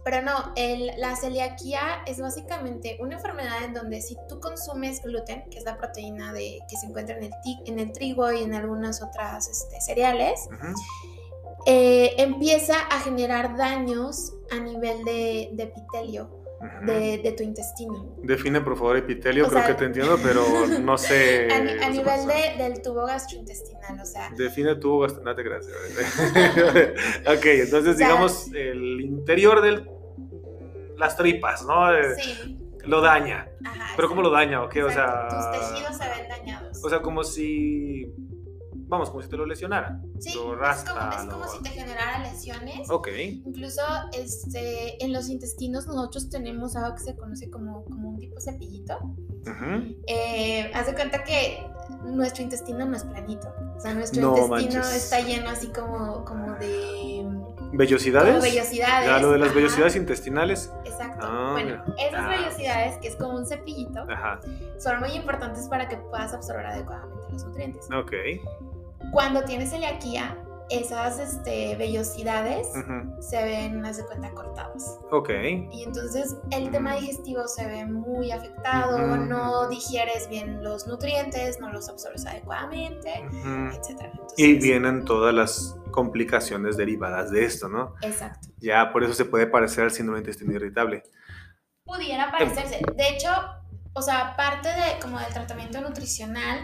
Pero 0.04 0.20
no, 0.20 0.52
el, 0.56 0.90
la 0.98 1.14
celiaquía 1.14 2.02
es 2.06 2.20
básicamente 2.20 2.98
una 3.00 3.14
enfermedad 3.16 3.62
en 3.62 3.72
donde 3.72 4.00
si 4.00 4.16
tú 4.28 4.40
consumes 4.40 5.00
gluten, 5.00 5.48
que 5.48 5.58
es 5.58 5.64
la 5.64 5.76
proteína 5.76 6.32
de, 6.32 6.58
que 6.68 6.76
se 6.76 6.86
encuentra 6.86 7.16
en 7.16 7.24
el, 7.24 7.32
en 7.66 7.78
el 7.78 7.92
trigo 7.92 8.32
y 8.32 8.42
en 8.42 8.54
algunas 8.54 9.00
otras 9.00 9.48
este, 9.48 9.80
cereales, 9.80 10.48
eh, 11.66 12.14
empieza 12.18 12.74
a 12.90 13.00
generar 13.00 13.56
daños 13.56 14.34
a 14.50 14.58
nivel 14.58 15.04
de, 15.04 15.42
epitelio. 15.58 16.38
De, 16.86 17.34
tu 17.36 17.42
intestino. 17.42 18.14
Define 18.22 18.60
por 18.60 18.76
favor 18.76 18.96
epitelio, 18.96 19.48
creo 19.48 19.66
que 19.66 19.74
te 19.74 19.84
entiendo, 19.84 20.16
pero 20.22 20.44
no 20.80 20.96
sé. 20.96 21.48
A, 21.50 21.90
nivel 21.90 22.28
del 22.56 22.80
tubo 22.82 23.04
gastrointestinal, 23.04 23.98
o 24.00 24.04
sea. 24.04 24.30
Define 24.36 24.76
tubo 24.76 25.00
gastrointestinal, 25.00 25.24
no 25.24 25.34
te 25.34 25.42
gracias. 25.42 27.36
ok, 27.38 27.44
entonces 27.46 27.98
digamos 27.98 28.52
el 28.54 29.00
interior 29.00 29.60
de 29.60 29.84
las 30.96 31.16
tripas, 31.16 31.64
¿no? 31.64 31.92
Eh, 31.92 32.14
sí. 32.16 32.58
Lo 32.84 33.00
daña. 33.00 33.48
Ajá, 33.64 33.92
pero 33.96 34.08
¿cómo 34.08 34.22
lo 34.22 34.30
daña? 34.30 34.62
¿O, 34.62 34.66
o 34.66 34.90
sea. 34.90 35.28
Tus 35.28 35.50
tejidos 35.50 35.96
se 35.96 36.08
ven 36.08 36.28
dañados. 36.28 36.84
O 36.84 36.88
sea, 36.88 37.00
como 37.00 37.24
si 37.24 38.12
vamos, 38.92 39.08
como 39.08 39.22
si 39.22 39.28
te 39.30 39.38
lo 39.38 39.46
lesionara. 39.46 39.98
Sí, 40.20 40.34
lo 40.34 40.70
es 40.70 40.84
como, 40.84 41.48
si 41.48 41.62
te 41.62 41.70
generara 41.70 42.18
lesiones. 42.18 42.90
Ok. 42.90 43.08
Incluso 43.46 43.80
este, 44.12 45.02
en 45.02 45.14
los 45.14 45.30
intestinos 45.30 45.86
nosotros 45.86 46.28
tenemos 46.28 46.76
algo 46.76 46.94
que 46.94 47.02
se 47.02 47.16
conoce 47.16 47.50
como, 47.50 47.84
como 47.86 48.10
un 48.10 48.18
tipo 48.18 48.38
cepillito. 48.38 48.98
Eh, 50.06 50.70
haz 50.74 50.86
de 50.86 50.94
cuenta 50.94 51.24
que 51.24 51.66
nuestro 52.04 52.42
intestino 52.42 52.84
no 52.84 52.94
es 52.94 53.04
planito. 53.04 53.48
O 53.74 53.80
sea, 53.80 53.94
nuestro 53.94 54.36
intestino 54.36 54.82
está 54.82 55.20
lleno 55.20 55.48
así 55.48 55.68
como, 55.68 56.24
como 56.26 56.52
de... 56.58 57.26
¿Vellosidades? 57.72 58.32
Como 58.32 58.42
vellosidades. 58.42 59.08
Ya, 59.08 59.18
lo 59.20 59.32
de 59.32 59.38
las 59.38 59.54
vellosidades 59.54 59.96
intestinales. 59.96 60.70
Exacto. 60.84 61.26
Ah, 61.26 61.52
bueno, 61.52 61.82
esas 61.98 62.20
ah. 62.20 62.28
vellosidades, 62.28 62.98
que 62.98 63.08
es 63.08 63.16
como 63.16 63.36
un 63.36 63.46
cepillito, 63.46 64.06
son 64.78 65.00
muy 65.00 65.12
importantes 65.12 65.66
para 65.68 65.88
que 65.88 65.96
puedas 65.96 66.34
absorber 66.34 66.66
adecuadamente 66.66 67.32
los 67.32 67.44
nutrientes. 67.46 67.88
Ok. 67.90 68.12
Cuando 69.10 69.42
tienes 69.44 69.70
celiaquía, 69.70 70.38
esas 70.72 71.18
este, 71.18 71.76
vellosidades 71.76 72.68
se 73.20 73.42
ven, 73.42 73.84
haz 73.84 73.98
de 73.98 74.04
cuenta, 74.04 74.30
cortadas. 74.30 74.98
Ok. 75.10 75.30
Y 75.70 75.82
entonces 75.82 76.36
el 76.50 76.70
tema 76.70 76.94
digestivo 76.96 77.46
se 77.46 77.66
ve 77.66 77.84
muy 77.84 78.30
afectado, 78.30 79.16
no 79.16 79.68
digieres 79.68 80.28
bien 80.28 80.64
los 80.64 80.86
nutrientes, 80.86 81.60
no 81.60 81.70
los 81.70 81.88
absorbes 81.88 82.24
adecuadamente, 82.26 83.10
etc. 83.72 84.12
y 84.36 84.54
vienen 84.54 85.04
todas 85.04 85.34
las 85.34 85.76
complicaciones 85.90 86.76
derivadas 86.76 87.30
de 87.30 87.44
esto, 87.44 87.68
¿no? 87.68 87.94
Exacto. 88.00 88.48
Ya 88.58 88.92
por 88.92 89.04
eso 89.04 89.12
se 89.12 89.26
puede 89.26 89.46
parecer 89.46 89.84
al 89.84 89.90
síndrome 89.90 90.20
de 90.20 90.30
intestino 90.30 90.52
irritable. 90.54 91.02
Pudiera 91.84 92.30
parecerse. 92.30 92.80
De 92.96 93.08
hecho, 93.10 93.28
o 93.94 94.00
sea, 94.00 94.34
parte 94.36 94.68
de 94.68 94.98
como 95.02 95.18
del 95.18 95.32
tratamiento 95.34 95.80
nutricional 95.82 96.60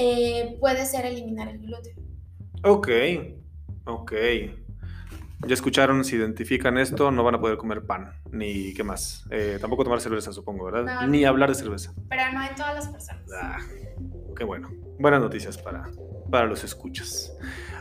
eh, 0.00 0.56
puede 0.58 0.86
ser 0.86 1.04
eliminar 1.04 1.48
el 1.48 1.58
gluten. 1.58 1.94
Ok, 2.64 2.88
ok. 3.84 4.12
Ya 5.46 5.54
escucharon, 5.54 6.04
si 6.04 6.16
identifican 6.16 6.76
esto, 6.76 7.10
no 7.10 7.24
van 7.24 7.36
a 7.36 7.40
poder 7.40 7.56
comer 7.56 7.86
pan, 7.86 8.12
ni 8.30 8.74
qué 8.74 8.84
más. 8.84 9.26
Eh, 9.30 9.58
tampoco 9.60 9.84
tomar 9.84 10.00
cerveza, 10.00 10.32
supongo, 10.32 10.66
¿verdad? 10.66 11.06
ni 11.08 11.24
hablar 11.24 11.48
de 11.48 11.54
cerveza. 11.54 11.92
Pero 12.08 12.22
no 12.32 12.42
en 12.44 12.54
todas 12.54 12.74
las 12.74 12.88
personas. 12.88 13.22
Ah, 13.42 13.58
qué 14.36 14.44
bueno. 14.44 14.70
Buenas 14.98 15.20
noticias 15.20 15.56
para, 15.56 15.90
para 16.30 16.46
los 16.46 16.62
escuchas. 16.64 17.34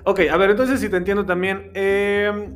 Ok, 0.06 0.22
a 0.32 0.38
ver, 0.38 0.52
entonces 0.52 0.80
si 0.80 0.88
te 0.88 0.96
entiendo 0.96 1.26
también, 1.26 1.72
eh, 1.74 2.50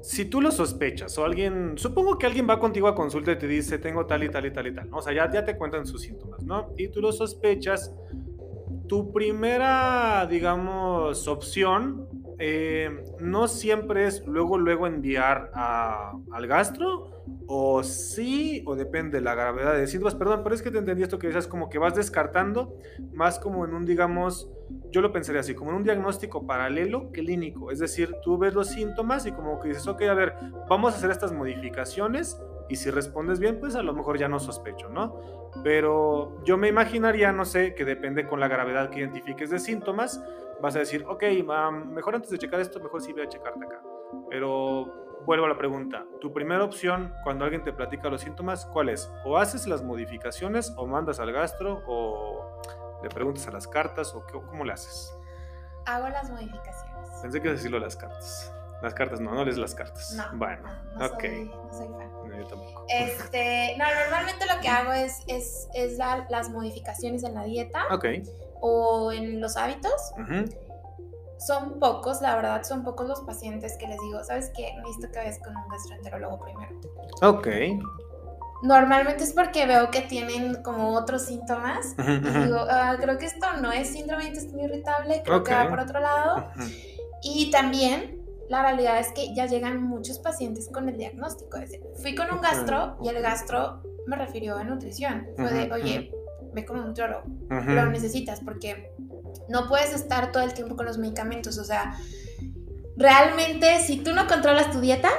si 0.00 0.24
tú 0.24 0.40
lo 0.40 0.50
sospechas 0.50 1.16
o 1.18 1.24
alguien, 1.24 1.74
supongo 1.76 2.18
que 2.18 2.26
alguien 2.26 2.48
va 2.48 2.58
contigo 2.58 2.88
a 2.88 2.96
consulta 2.96 3.30
y 3.30 3.38
te 3.38 3.46
dice, 3.46 3.78
tengo 3.78 4.06
tal 4.06 4.24
y 4.24 4.28
tal 4.28 4.44
y 4.46 4.52
tal 4.52 4.66
y 4.66 4.74
tal, 4.74 4.88
o 4.92 5.00
sea, 5.00 5.12
ya, 5.12 5.30
ya 5.30 5.44
te 5.44 5.56
cuentan 5.56 5.86
sus 5.86 6.02
síntomas, 6.02 6.42
¿no? 6.42 6.72
Y 6.76 6.88
tú 6.88 7.00
lo 7.00 7.12
sospechas, 7.12 7.94
tu 8.90 9.12
primera, 9.12 10.26
digamos, 10.28 11.28
opción 11.28 12.08
eh, 12.40 13.04
no 13.20 13.46
siempre 13.46 14.08
es 14.08 14.26
luego, 14.26 14.58
luego 14.58 14.88
enviar 14.88 15.52
al 15.54 16.46
gastro, 16.48 17.22
o 17.46 17.84
sí, 17.84 18.64
o 18.66 18.74
depende 18.74 19.18
de 19.18 19.24
la 19.24 19.36
gravedad 19.36 19.74
de 19.74 19.86
síntomas, 19.86 20.16
perdón, 20.16 20.40
pero 20.42 20.56
es 20.56 20.62
que 20.62 20.72
te 20.72 20.78
entendí 20.78 21.04
esto 21.04 21.20
que 21.20 21.28
decías, 21.28 21.46
como 21.46 21.68
que 21.68 21.78
vas 21.78 21.94
descartando, 21.94 22.78
más 23.12 23.38
como 23.38 23.64
en 23.64 23.74
un, 23.74 23.86
digamos, 23.86 24.50
yo 24.90 25.02
lo 25.02 25.12
pensaría 25.12 25.42
así, 25.42 25.54
como 25.54 25.70
en 25.70 25.76
un 25.76 25.84
diagnóstico 25.84 26.44
paralelo 26.44 27.12
clínico, 27.12 27.70
es 27.70 27.78
decir, 27.78 28.16
tú 28.24 28.38
ves 28.38 28.54
los 28.54 28.70
síntomas 28.70 29.24
y 29.24 29.30
como 29.30 29.60
que 29.60 29.68
dices, 29.68 29.86
ok, 29.86 30.02
a 30.02 30.14
ver, 30.14 30.34
vamos 30.68 30.94
a 30.94 30.96
hacer 30.96 31.12
estas 31.12 31.32
modificaciones 31.32 32.42
y 32.70 32.76
si 32.76 32.90
respondes 32.90 33.40
bien, 33.40 33.58
pues 33.58 33.74
a 33.74 33.82
lo 33.82 33.92
mejor 33.92 34.16
ya 34.16 34.28
no 34.28 34.38
sospecho, 34.38 34.88
¿no? 34.88 35.50
Pero 35.64 36.42
yo 36.44 36.56
me 36.56 36.68
imaginaría, 36.68 37.32
no 37.32 37.44
sé, 37.44 37.74
que 37.74 37.84
depende 37.84 38.28
con 38.28 38.38
la 38.38 38.46
gravedad 38.46 38.90
que 38.90 39.00
identifiques 39.00 39.50
de 39.50 39.58
síntomas, 39.58 40.22
vas 40.62 40.76
a 40.76 40.78
decir, 40.78 41.04
ok, 41.08 41.24
mejor 41.86 42.14
antes 42.14 42.30
de 42.30 42.38
checar 42.38 42.60
esto, 42.60 42.78
mejor 42.78 43.02
sí 43.02 43.12
voy 43.12 43.22
a 43.22 43.28
checarte 43.28 43.64
acá. 43.64 43.82
Pero 44.30 45.18
vuelvo 45.26 45.46
a 45.46 45.48
la 45.48 45.58
pregunta, 45.58 46.06
tu 46.20 46.32
primera 46.32 46.62
opción 46.64 47.12
cuando 47.24 47.44
alguien 47.44 47.64
te 47.64 47.72
platica 47.72 48.08
los 48.08 48.20
síntomas, 48.20 48.66
¿cuál 48.66 48.88
es? 48.88 49.12
O 49.24 49.36
haces 49.36 49.66
las 49.66 49.82
modificaciones 49.82 50.72
o 50.76 50.86
mandas 50.86 51.18
al 51.18 51.32
gastro 51.32 51.82
o 51.88 52.62
le 53.02 53.08
preguntas 53.08 53.48
a 53.48 53.50
las 53.50 53.66
cartas 53.66 54.14
o 54.14 54.24
cómo 54.46 54.64
le 54.64 54.74
haces. 54.74 55.12
Hago 55.86 56.08
las 56.08 56.30
modificaciones. 56.30 57.08
Pensé 57.20 57.40
que 57.40 57.48
ibas 57.48 57.54
a 57.54 57.58
decirlo 57.58 57.80
las 57.80 57.96
cartas. 57.96 58.54
Las 58.82 58.94
cartas 58.94 59.20
no, 59.20 59.34
no 59.34 59.44
lees 59.44 59.58
las 59.58 59.74
cartas. 59.74 60.12
No. 60.14 60.24
Bueno, 60.38 60.62
no, 60.98 61.06
ok. 61.06 61.20
Soy, 61.20 61.44
no 61.44 61.72
soy 61.72 61.88
fan. 61.88 62.10
No, 62.28 62.36
yo 62.38 62.46
tampoco. 62.46 62.84
Este, 62.88 63.76
no, 63.78 63.84
normalmente 64.04 64.46
lo 64.46 64.60
que 64.60 64.68
hago 64.68 64.92
es, 64.92 65.18
es, 65.26 65.68
es 65.74 65.98
la- 65.98 66.26
las 66.30 66.48
modificaciones 66.50 67.22
en 67.24 67.34
la 67.34 67.44
dieta 67.44 67.84
Ok. 67.92 68.06
o 68.60 69.12
en 69.12 69.40
los 69.40 69.56
hábitos. 69.56 69.92
ujú, 70.18 70.44
Son 71.38 71.78
pocos, 71.78 72.20
la 72.22 72.36
verdad, 72.36 72.62
son 72.64 72.84
pocos 72.84 73.06
los 73.08 73.20
pacientes 73.22 73.76
que 73.78 73.86
les 73.86 73.98
digo, 74.00 74.22
¿sabes 74.24 74.50
qué? 74.56 74.74
Necesito 74.76 75.10
que 75.10 75.18
vayas 75.18 75.38
con 75.38 75.56
un 75.56 75.68
gastroenterólogo 75.68 76.38
primero. 76.40 76.80
Ok. 77.22 77.48
Normalmente 78.62 79.24
es 79.24 79.32
porque 79.32 79.64
veo 79.64 79.90
que 79.90 80.02
tienen 80.02 80.62
como 80.62 80.94
otros 80.94 81.22
síntomas 81.22 81.94
y 81.98 82.18
digo, 82.44 82.58
"Ah, 82.68 82.94
creo 83.00 83.16
que 83.16 83.24
esto 83.24 83.46
no 83.62 83.72
es 83.72 83.88
síndrome 83.88 84.24
de 84.24 84.28
intestino 84.30 84.64
irritable, 84.64 85.22
creo 85.24 85.42
que 85.42 85.54
va 85.54 85.68
por 85.70 85.80
otro 85.80 85.98
lado. 86.00 86.50
Y 87.22 87.50
también 87.50 88.19
la 88.50 88.62
realidad 88.62 88.98
es 88.98 89.12
que 89.12 89.32
ya 89.32 89.46
llegan 89.46 89.80
muchos 89.80 90.18
pacientes 90.18 90.68
con 90.68 90.88
el 90.88 90.98
diagnóstico. 90.98 91.56
Es 91.56 91.70
decir, 91.70 91.86
fui 92.02 92.16
con 92.16 92.32
un 92.32 92.40
gastro 92.40 92.98
y 93.00 93.08
el 93.08 93.22
gastro 93.22 93.80
me 94.08 94.16
refirió 94.16 94.56
a 94.56 94.64
nutrición. 94.64 95.28
Fue 95.36 95.52
de, 95.52 95.72
oye, 95.72 96.12
ve 96.52 96.64
con 96.64 96.80
un 96.80 96.86
nutriólogo. 96.86 97.22
Lo 97.48 97.86
necesitas 97.86 98.40
porque 98.40 98.92
no 99.48 99.68
puedes 99.68 99.94
estar 99.94 100.32
todo 100.32 100.42
el 100.42 100.52
tiempo 100.52 100.74
con 100.74 100.84
los 100.84 100.98
medicamentos. 100.98 101.58
O 101.58 101.64
sea, 101.64 101.96
realmente 102.96 103.78
si 103.84 103.98
tú 103.98 104.14
no 104.14 104.26
controlas 104.26 104.72
tu 104.72 104.80
dieta, 104.80 105.10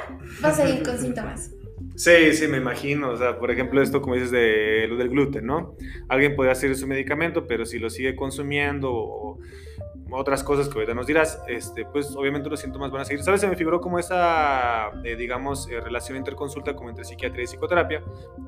vas 0.42 0.58
a 0.58 0.68
ir 0.68 0.82
con 0.82 0.98
síntomas. 1.00 1.52
Sí, 1.94 2.32
sí, 2.32 2.48
me 2.48 2.58
imagino. 2.58 3.10
O 3.10 3.16
sea, 3.16 3.38
por 3.38 3.50
ejemplo, 3.50 3.82
esto 3.82 4.00
como 4.00 4.14
dices 4.14 4.30
de 4.30 4.86
lo 4.88 4.96
del 4.96 5.08
gluten, 5.08 5.46
¿no? 5.46 5.76
Alguien 6.08 6.36
puede 6.36 6.50
hacer 6.50 6.74
su 6.76 6.86
medicamento, 6.86 7.46
pero 7.46 7.66
si 7.66 7.78
lo 7.78 7.90
sigue 7.90 8.16
consumiendo 8.16 8.90
o 8.92 9.38
otras 10.12 10.44
cosas 10.44 10.68
que 10.68 10.74
ahorita 10.74 10.94
nos 10.94 11.06
dirás, 11.06 11.42
este, 11.48 11.84
pues 11.86 12.14
obviamente 12.16 12.48
los 12.50 12.60
síntomas 12.60 12.90
van 12.90 13.02
a 13.02 13.04
seguir. 13.04 13.22
¿Sabes? 13.24 13.40
Se 13.40 13.48
me 13.48 13.56
figuró 13.56 13.80
como 13.80 13.98
esa, 13.98 14.90
eh, 15.04 15.16
digamos, 15.16 15.68
eh, 15.70 15.80
relación 15.80 16.18
interconsulta 16.18 16.74
como 16.74 16.90
entre 16.90 17.04
psiquiatría 17.04 17.44
y 17.44 17.46
psicoterapia, 17.46 18.02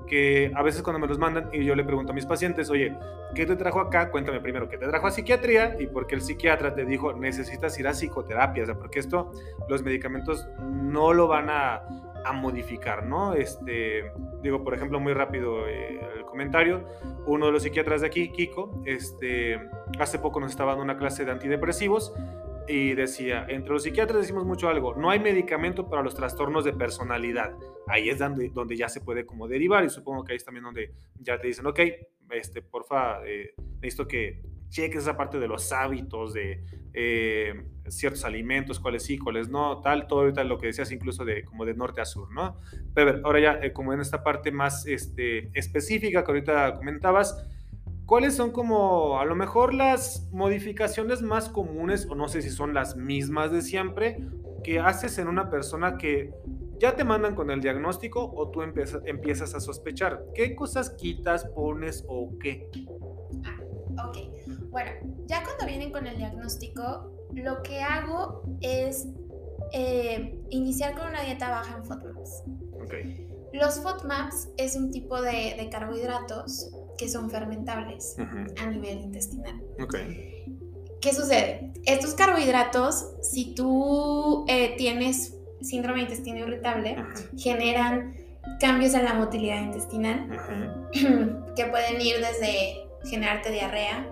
que 0.07 0.53
a 0.55 0.63
veces 0.63 0.83
cuando 0.83 1.01
me 1.01 1.07
los 1.07 1.19
mandan 1.19 1.49
y 1.53 1.65
yo 1.65 1.75
le 1.75 1.85
pregunto 1.85 2.13
a 2.13 2.15
mis 2.15 2.27
pacientes, 2.27 2.71
oye, 2.71 2.95
¿qué 3.35 3.47
te 3.47 3.57
trajo 3.57 3.81
acá? 3.81 4.11
Cuéntame 4.11 4.41
primero, 4.41 4.69
¿qué 4.69 4.79
te 4.79 4.87
trajo 4.87 5.07
a 5.07 5.11
psiquiatría? 5.11 5.77
Y 5.79 5.87
porque 5.87 6.15
el 6.15 6.21
psiquiatra 6.21 6.75
te 6.75 6.85
dijo, 6.85 7.13
necesitas 7.15 7.79
ir 7.79 7.89
a 7.89 7.93
psicoterapia, 7.93 8.63
o 8.65 8.67
sea, 8.67 8.79
porque 8.79 8.99
esto, 8.99 9.33
los 9.69 9.83
medicamentos 9.83 10.47
no 10.61 11.13
lo 11.13 11.29
van 11.29 11.49
a 11.49 11.83
a 12.25 12.33
modificar, 12.33 13.07
¿no? 13.07 13.35
Este, 13.35 14.11
digo, 14.43 14.64
por 14.64 14.75
ejemplo, 14.75 14.99
muy 15.00 15.12
rápido 15.12 15.69
eh, 15.69 16.00
el 16.16 16.25
comentario, 16.25 16.85
uno 17.26 17.47
de 17.47 17.52
los 17.52 17.62
psiquiatras 17.62 18.00
de 18.00 18.07
aquí, 18.07 18.31
Kiko, 18.31 18.83
este, 18.85 19.61
hace 19.99 20.19
poco 20.19 20.40
nos 20.40 20.50
estaba 20.50 20.73
dando 20.73 20.85
una 20.85 20.97
clase 20.97 21.25
de 21.25 21.33
antidepresivos 21.33 22.14
y 22.66 22.95
decía, 22.95 23.47
entre 23.49 23.75
los 23.75 23.83
psiquiatras 23.83 24.23
decimos 24.23 24.45
mucho 24.45 24.69
algo, 24.69 24.95
no 24.95 25.11
hay 25.11 25.21
medicamento 25.21 25.88
para 25.88 26.02
los 26.02 26.14
trastornos 26.14 26.64
de 26.64 26.73
personalidad. 26.73 27.54
Ahí 27.87 28.09
es 28.09 28.19
donde, 28.19 28.49
donde 28.49 28.76
ya 28.76 28.88
se 28.88 29.00
puede 29.00 29.26
como 29.26 29.47
derivar 29.47 29.85
y 29.85 29.90
supongo 29.90 30.25
que 30.25 30.33
ahí 30.33 30.37
es 30.37 30.45
también 30.45 30.64
donde 30.64 30.92
ya 31.20 31.38
te 31.38 31.46
dicen, 31.46 31.66
ok, 31.66 31.81
este, 32.31 32.62
porfa, 32.62 33.25
eh, 33.27 33.55
necesito 33.81 34.09
que 34.09 34.40
cheques 34.75 35.03
esa 35.03 35.17
parte 35.17 35.39
de 35.39 35.47
los 35.47 35.71
hábitos, 35.71 36.35
de 36.35 36.65
eh, 36.95 37.65
ciertos 37.87 38.25
alimentos, 38.25 38.81
cuáles 38.81 39.05
sí, 39.05 39.19
cuáles 39.19 39.49
no, 39.49 39.81
tal, 39.81 40.09
todo 40.09 40.23
ahorita 40.23 40.43
lo 40.43 40.59
que 40.59 40.67
decías 40.67 40.91
incluso 40.91 41.25
de 41.25 41.45
como 41.45 41.65
de 41.65 41.75
norte 41.75 42.01
a 42.01 42.05
sur, 42.05 42.33
¿no? 42.33 42.57
Pero 42.93 43.21
ahora 43.25 43.41
ya 43.41 43.53
eh, 43.63 43.73
como 43.73 43.93
en 43.93 44.01
esta 44.01 44.25
parte 44.25 44.51
más 44.51 44.85
este, 44.89 45.57
específica 45.57 46.25
que 46.25 46.31
ahorita 46.33 46.75
comentabas, 46.75 47.47
¿cuáles 48.05 48.35
son 48.35 48.51
como 48.51 49.21
a 49.21 49.25
lo 49.25 49.37
mejor 49.37 49.75
las 49.75 50.29
modificaciones 50.33 51.23
más 51.23 51.49
comunes 51.49 52.09
o 52.11 52.17
no 52.17 52.27
sé 52.27 52.43
si 52.43 52.51
son 52.51 52.75
las 52.75 52.97
mismas 52.97 53.53
de 53.53 53.63
siempre 53.63 54.19
que 54.65 54.81
haces 54.81 55.19
en 55.19 55.29
una 55.29 55.51
persona 55.51 55.99
que 55.99 56.33
ya 56.81 56.97
te 56.97 57.05
mandan 57.05 57.37
con 57.37 57.53
el 57.53 57.61
diagnóstico 57.61 58.33
o 58.35 58.51
tú 58.51 58.63
empiezas 58.63 59.55
a 59.55 59.61
sospechar? 59.61 60.25
¿Qué 60.35 60.57
cosas 60.57 60.91
quitas, 60.91 61.45
pones 61.45 62.05
o 62.09 62.37
qué? 62.41 62.69
Bueno, 64.75 64.91
ya 65.27 65.45
cuando 65.45 65.67
vienen 65.67 65.93
con 65.93 66.05
el 66.05 66.17
diagnóstico, 66.17 67.13
lo 67.33 67.63
que 67.63 67.81
hago 67.81 68.43
es 68.61 69.07
eh, 69.73 70.37
iniciar 70.51 70.97
con 70.97 71.07
una 71.07 71.23
dieta 71.23 71.49
baja 71.49 71.77
en 71.77 71.85
FODMAPs. 71.85 72.43
Los 73.53 73.79
FODMAPs 73.79 74.49
es 74.57 74.75
un 74.75 74.91
tipo 74.91 75.23
de, 75.23 75.55
de 75.57 75.69
carbohidratos 75.71 76.73
que 76.99 77.09
son 77.09 77.31
fermentables 77.31 78.17
a 78.61 78.67
nivel 78.67 78.99
intestinal. 78.99 79.63
¿Qué 81.01 81.15
sucede? 81.15 81.73
Estos 81.87 82.15
carbohidratos, 82.15 83.13
si 83.23 83.55
tú 83.55 84.45
eh, 84.49 84.75
tienes 84.77 85.39
síndrome 85.61 85.99
de 85.99 86.03
intestino 86.03 86.39
irritable, 86.39 86.97
generan 87.39 88.17
cambios 88.59 88.95
en 88.95 89.05
la 89.05 89.15
motilidad 89.15 89.63
intestinal 89.63 90.29
que 91.55 91.65
pueden 91.67 92.01
ir 92.01 92.17
desde 92.17 92.85
generarte 93.05 93.53
diarrea. 93.53 94.05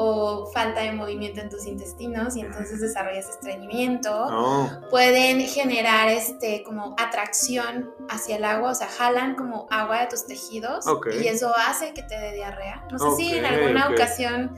O 0.00 0.46
falta 0.52 0.82
de 0.82 0.92
movimiento 0.92 1.40
en 1.40 1.48
tus 1.50 1.66
intestinos 1.66 2.36
y 2.36 2.42
entonces 2.42 2.80
desarrollas 2.80 3.28
estreñimiento. 3.28 4.10
Oh, 4.30 4.70
Pueden 4.90 5.40
generar 5.40 6.08
este 6.08 6.62
como 6.62 6.94
atracción 6.98 7.90
hacia 8.08 8.36
el 8.36 8.44
agua, 8.44 8.70
o 8.70 8.74
sea, 8.76 8.86
jalan 8.86 9.34
como 9.34 9.66
agua 9.70 10.02
de 10.02 10.06
tus 10.06 10.24
tejidos 10.24 10.84
y 11.20 11.26
eso 11.26 11.52
hace 11.66 11.92
que 11.94 12.04
te 12.04 12.16
dé 12.16 12.32
diarrea. 12.32 12.86
No 12.92 12.98
sé 12.98 13.16
si 13.16 13.36
en 13.36 13.44
alguna 13.44 13.88
ocasión 13.88 14.54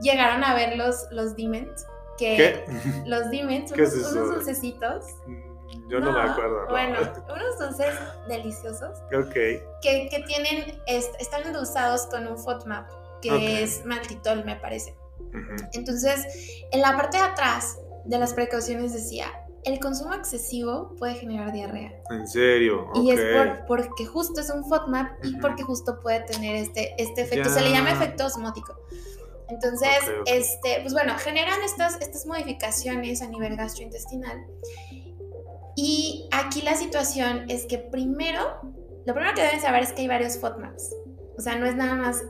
llegaron 0.00 0.42
a 0.42 0.54
ver 0.54 0.76
los, 0.76 1.06
los 1.12 1.36
Diments, 1.36 1.86
que 2.18 2.36
¿Qué? 2.36 3.02
los 3.06 3.30
Diments, 3.30 3.72
¿Qué 3.72 3.84
es 3.84 3.94
unos, 3.94 4.28
dulcecitos. 4.34 5.04
Yo 5.88 6.00
no, 6.00 6.10
me 6.12 6.20
acuerdo. 6.20 6.64
no. 6.64 6.70
Bueno, 6.70 6.98
unos 7.32 7.58
dulces 7.60 7.94
deliciosos 8.26 8.98
Ok. 9.16 9.32
que, 9.82 10.08
que 10.10 10.24
tienen, 10.26 10.80
est- 10.88 11.14
están 11.20 11.42
endulzados 11.46 12.06
con 12.06 12.26
un 12.26 12.36
FODMAP, 12.36 12.88
que 13.20 13.30
Ok. 13.30 13.40
es 13.42 13.84
maltitol, 13.84 14.44
me 14.44 14.56
parece. 14.56 14.94
Ujú, 15.20 15.64
Entonces, 15.72 16.24
en 16.72 16.80
la 16.80 16.96
parte 16.96 17.16
de 17.18 17.22
atrás 17.24 17.78
de 18.04 18.18
las 18.18 18.32
precauciones 18.34 18.92
decía, 18.92 19.26
el 19.64 19.78
consumo 19.78 20.14
excesivo 20.14 20.94
puede 20.98 21.14
generar 21.14 21.52
diarrea. 21.52 21.92
En 22.10 22.26
serio. 22.26 22.86
Y 22.94 23.10
es 23.10 23.20
por- 23.36 23.66
porque 23.66 24.06
justo 24.06 24.40
es 24.40 24.48
un 24.50 24.64
FODMAP 24.64 25.22
y 25.24 25.32
Ujú. 25.32 25.40
porque 25.40 25.62
justo 25.62 26.00
puede 26.00 26.20
tener 26.20 26.56
este, 26.56 26.94
este 26.96 27.22
efecto. 27.22 27.48
Ya. 27.50 27.54
Se 27.54 27.60
le 27.60 27.70
llama 27.70 27.90
efecto 27.92 28.24
osmótico. 28.26 28.74
Entonces, 29.48 29.88
Ok, 30.04 30.20
ok. 30.20 30.28
este, 30.28 30.78
pues 30.80 30.92
bueno, 30.94 31.12
generan 31.18 31.60
estas, 31.62 32.00
estas 32.00 32.24
modificaciones 32.24 33.20
a 33.20 33.26
nivel 33.26 33.56
gastrointestinal. 33.56 34.46
Y 35.76 36.28
aquí 36.32 36.62
la 36.62 36.74
situación 36.74 37.44
es 37.48 37.66
que 37.66 37.78
primero, 37.78 38.60
lo 39.06 39.14
primero 39.14 39.34
que 39.34 39.42
deben 39.42 39.60
saber 39.60 39.82
es 39.82 39.92
que 39.92 40.02
hay 40.02 40.08
varios 40.08 40.38
FODMAPs. 40.38 40.94
O 41.36 41.40
sea, 41.42 41.56
no 41.56 41.66
es 41.66 41.74
nada 41.74 41.94
más 41.96 42.22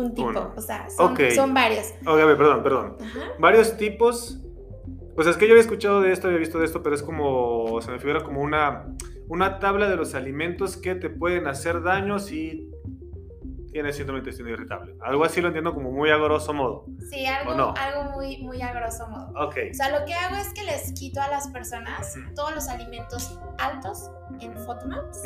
un 0.00 0.14
tipo, 0.14 0.28
Uno. 0.28 0.52
o 0.56 0.60
sea, 0.60 0.88
son, 0.90 1.12
Ok. 1.12 1.20
son 1.34 1.52
varios. 1.54 1.92
Ok, 2.06 2.16
perdón, 2.36 2.62
perdón. 2.62 2.96
Ajá. 3.00 3.20
Varios 3.38 3.76
tipos. 3.76 4.40
O 5.16 5.22
sea, 5.22 5.32
es 5.32 5.36
que 5.36 5.46
yo 5.46 5.52
había 5.52 5.62
escuchado 5.62 6.00
de 6.00 6.12
esto, 6.12 6.28
había 6.28 6.38
visto 6.38 6.58
de 6.58 6.64
esto, 6.64 6.82
pero 6.82 6.94
es 6.94 7.02
como, 7.02 7.80
se 7.82 7.90
me 7.90 7.98
figura 7.98 8.22
como 8.22 8.40
una, 8.40 8.86
una 9.28 9.58
tabla 9.58 9.88
de 9.90 9.96
los 9.96 10.14
alimentos 10.14 10.76
que 10.76 10.94
te 10.94 11.10
pueden 11.10 11.46
hacer 11.46 11.82
daño 11.82 12.18
si 12.18 12.69
tienes 13.72 13.96
síndrome 13.96 14.20
de 14.20 14.24
intestino 14.24 14.50
irritable. 14.50 14.94
Algo 15.00 15.24
así 15.24 15.40
lo 15.40 15.48
entiendo 15.48 15.72
como 15.74 15.90
muy 15.90 16.10
a 16.10 16.16
grosso 16.16 16.52
modo. 16.52 16.86
Sí, 17.10 17.26
algo, 17.26 17.74
algo 17.76 18.10
muy, 18.12 18.38
muy 18.38 18.60
a 18.62 18.72
grosso 18.72 19.06
modo. 19.08 19.28
Ok. 19.46 19.56
O 19.70 19.74
sea, 19.74 19.98
lo 19.98 20.04
que 20.04 20.14
hago 20.14 20.36
es 20.36 20.52
que 20.52 20.62
les 20.64 20.92
quito 20.92 21.20
a 21.20 21.28
las 21.28 21.48
personas 21.48 22.14
todos 22.34 22.54
los 22.54 22.68
alimentos 22.68 23.38
altos 23.58 24.10
en 24.40 24.56
FODMAPs. 24.56 25.22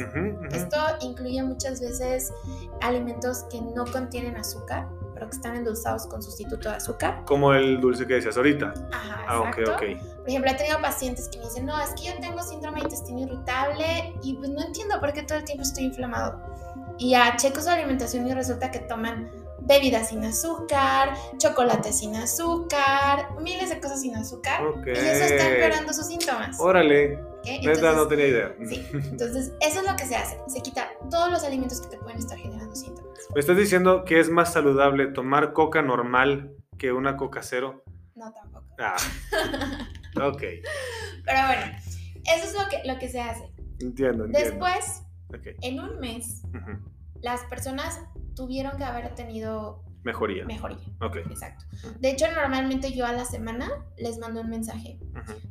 Esto 0.52 0.76
incluye 1.00 1.42
muchas 1.42 1.80
veces 1.80 2.32
alimentos 2.80 3.44
que 3.50 3.60
no 3.60 3.84
contienen 3.86 4.36
azúcar, 4.36 4.88
pero 5.14 5.28
que 5.28 5.36
están 5.36 5.56
endulzados 5.56 6.06
con 6.06 6.22
sustituto 6.22 6.68
de 6.70 6.76
azúcar. 6.76 7.22
Como 7.26 7.52
el 7.54 7.80
dulce 7.80 8.06
que 8.06 8.14
decías 8.14 8.36
ahorita. 8.36 8.74
Ajá, 8.92 9.24
Ah, 9.26 9.50
exacto. 9.56 9.76
Por 10.18 10.28
ejemplo, 10.28 10.50
he 10.50 10.54
tenido 10.54 10.80
pacientes 10.80 11.28
que 11.28 11.38
me 11.38 11.44
dicen, 11.44 11.66
no, 11.66 11.80
es 11.80 11.90
que 11.90 12.04
yo 12.06 12.12
tengo 12.20 12.42
síndrome 12.42 12.78
de 12.80 12.84
intestino 12.84 13.20
irritable 13.20 14.14
y 14.22 14.34
pues 14.34 14.50
no 14.50 14.62
entiendo 14.62 14.98
por 15.00 15.12
qué 15.12 15.22
todo 15.22 15.38
el 15.38 15.44
tiempo 15.44 15.62
estoy 15.62 15.84
inflamado. 15.84 16.40
Y 16.98 17.10
ya 17.10 17.36
checo 17.36 17.60
su 17.60 17.70
alimentación 17.70 18.26
y 18.26 18.34
resulta 18.34 18.70
que 18.70 18.80
toman 18.80 19.30
bebidas 19.66 20.10
sin 20.10 20.24
azúcar, 20.24 21.14
chocolate 21.38 21.92
sin 21.92 22.14
azúcar, 22.16 23.28
miles 23.40 23.70
de 23.70 23.80
cosas 23.80 24.00
sin 24.00 24.14
azúcar. 24.16 24.64
Ok. 24.66 24.86
Y 24.86 24.90
eso 24.90 25.24
está 25.24 25.48
empeorando 25.48 25.92
sus 25.92 26.06
síntomas. 26.06 26.58
Órale. 26.60 27.18
qué. 27.42 27.56
Entonces, 27.56 27.82
no 27.82 28.06
tenía 28.06 28.26
idea. 28.26 28.54
Sí, 28.68 28.86
entonces 28.92 29.52
eso 29.60 29.80
es 29.80 29.90
lo 29.90 29.96
que 29.96 30.04
se 30.04 30.16
hace. 30.16 30.38
Se 30.46 30.60
quita 30.60 30.90
todos 31.10 31.30
los 31.30 31.44
alimentos 31.44 31.80
que 31.80 31.88
te 31.88 31.98
pueden 31.98 32.18
estar 32.18 32.38
generando 32.38 32.74
síntomas. 32.74 33.18
¿Me 33.34 33.40
estás 33.40 33.56
diciendo 33.56 34.04
que 34.04 34.20
es 34.20 34.30
más 34.30 34.52
saludable 34.52 35.08
tomar 35.08 35.52
coca 35.52 35.82
normal 35.82 36.54
que 36.78 36.92
una 36.92 37.16
coca 37.16 37.42
cero? 37.42 37.84
No, 38.14 38.32
tampoco. 38.32 38.66
Ah, 38.78 38.96
ok. 40.28 40.42
Pero 41.24 41.46
bueno, 41.46 41.76
eso 42.26 42.44
es 42.44 42.54
lo 42.54 42.68
que, 42.68 42.82
lo 42.84 42.98
que 42.98 43.08
se 43.08 43.20
hace. 43.20 43.50
Entiendo, 43.80 44.26
entiendo. 44.26 44.50
Después, 44.50 45.02
en 45.62 45.80
un 45.80 45.98
mes, 46.00 46.42
las 47.22 47.42
personas 47.42 48.00
tuvieron 48.34 48.76
que 48.76 48.84
haber 48.84 49.14
tenido 49.14 49.84
Mejoría. 50.04 50.44
Mejoría. 50.44 50.76
Ok. 51.00 51.16
Exacto. 51.16 51.64
De 51.98 52.10
hecho, 52.10 52.26
normalmente 52.30 52.92
yo 52.92 53.06
a 53.06 53.12
la 53.12 53.24
semana 53.24 53.70
les 53.96 54.18
mando 54.18 54.42
un 54.42 54.50
mensaje. 54.50 54.98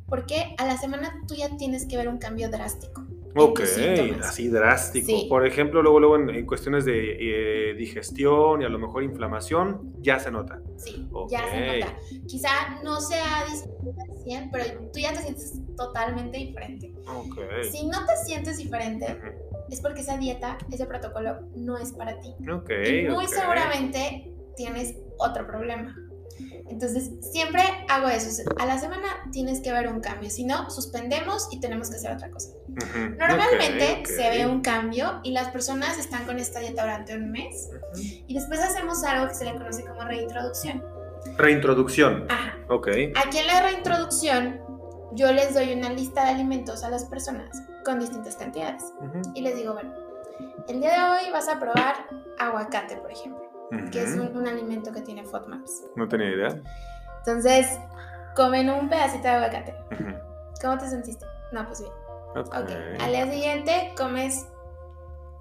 Porque 0.06 0.54
a 0.58 0.66
la 0.66 0.76
semana 0.76 1.12
tú 1.26 1.34
ya 1.34 1.56
tienes 1.56 1.86
que 1.86 1.96
ver 1.96 2.08
un 2.08 2.18
cambio 2.18 2.48
drástico. 2.48 3.04
Ok, 3.36 3.62
así 4.22 4.48
drástico. 4.48 5.28
Por 5.28 5.44
ejemplo, 5.44 5.82
luego, 5.82 5.98
luego 5.98 6.16
en, 6.30 6.46
cuestiones 6.46 6.84
de 6.84 7.70
eh, 7.70 7.74
digestión 7.74 8.62
y 8.62 8.64
a 8.64 8.68
lo 8.68 8.78
mejor 8.78 9.02
inflamación, 9.02 9.92
ya 9.98 10.20
se 10.20 10.30
nota. 10.30 10.60
Sí, 10.76 11.08
ya 11.28 11.44
se 11.50 11.80
nota. 11.80 11.96
Quizá 12.28 12.80
no 12.84 13.00
sea 13.00 13.44
disminuido 13.50 14.02
al 14.08 14.22
100, 14.22 14.50
pero 14.52 14.64
tú 14.92 15.00
ya 15.00 15.12
te 15.12 15.22
sientes 15.22 15.52
totalmente 15.76 16.38
diferente. 16.38 16.94
Ok. 17.08 17.40
Si 17.72 17.84
no 17.88 18.06
te 18.06 18.16
sientes 18.24 18.58
diferente, 18.58 19.18
es 19.70 19.80
porque 19.80 20.00
esa 20.00 20.16
dieta, 20.16 20.58
ese 20.70 20.86
protocolo 20.86 21.48
no 21.54 21.78
es 21.78 21.92
para 21.92 22.20
ti. 22.20 22.34
Ok. 22.50 22.70
Y 22.86 23.08
muy 23.08 23.26
seguramente 23.26 24.32
tienes 24.56 24.94
otro 25.18 25.46
problema. 25.46 25.94
Entonces, 26.68 27.10
siempre 27.20 27.62
hago 27.88 28.08
eso. 28.08 28.42
A 28.58 28.66
la 28.66 28.78
semana 28.78 29.06
tienes 29.30 29.60
que 29.60 29.70
ver 29.70 29.86
un 29.88 30.00
cambio. 30.00 30.30
Si 30.30 30.44
no, 30.44 30.70
suspendemos 30.70 31.48
y 31.52 31.60
tenemos 31.60 31.90
que 31.90 31.96
hacer 31.96 32.12
otra 32.12 32.30
cosa. 32.30 32.50
Normalmente 33.18 34.02
se 34.06 34.30
ve 34.30 34.46
un 34.46 34.60
cambio 34.60 35.20
y 35.22 35.32
las 35.32 35.48
personas 35.50 35.98
están 35.98 36.24
con 36.24 36.38
esta 36.38 36.60
dieta 36.60 36.82
durante 36.82 37.14
un 37.16 37.30
mes. 37.30 37.68
Y 38.26 38.34
después 38.34 38.60
hacemos 38.60 39.04
algo 39.04 39.28
que 39.28 39.34
se 39.34 39.44
le 39.44 39.52
conoce 39.52 39.84
como 39.84 40.00
reintroducción. 40.02 40.82
Reintroducción. 41.36 42.26
Ajá. 42.28 42.58
Ok. 42.68 42.88
Aquí 43.14 43.38
en 43.38 43.46
la 43.46 43.62
reintroducción, 43.62 44.60
yo 45.14 45.32
les 45.32 45.54
doy 45.54 45.72
una 45.72 45.90
lista 45.90 46.24
de 46.24 46.30
alimentos 46.30 46.84
a 46.84 46.90
las 46.90 47.04
personas 47.04 47.62
con 47.84 48.00
distintas 48.00 48.36
cantidades. 48.36 48.92
Y 49.34 49.42
les 49.42 49.56
digo, 49.56 49.72
bueno, 49.74 49.92
el 50.68 50.80
día 50.80 50.92
de 50.92 51.10
hoy 51.10 51.32
vas 51.32 51.48
a 51.48 51.58
probar 51.58 52.06
aguacate, 52.38 52.96
por 52.96 53.10
ejemplo 53.10 53.44
que 53.90 54.02
es 54.02 54.16
un, 54.16 54.46
alimento 54.46 54.92
que 54.92 55.00
tiene 55.00 55.24
FODMAPs. 55.24 55.84
No 55.96 56.08
tenía 56.08 56.30
idea. 56.30 56.60
Entonces, 57.18 57.78
comen 58.34 58.70
un 58.70 58.88
pedacito 58.88 59.24
de 59.24 59.30
aguacate. 59.30 59.74
¿Cómo 60.60 60.78
te 60.78 60.88
sentiste? 60.88 61.26
No, 61.52 61.66
pues 61.66 61.80
bien. 61.80 61.92
Okay. 62.36 62.98
Al 63.00 63.10
día 63.12 63.30
siguiente 63.30 63.92
comes 63.96 64.48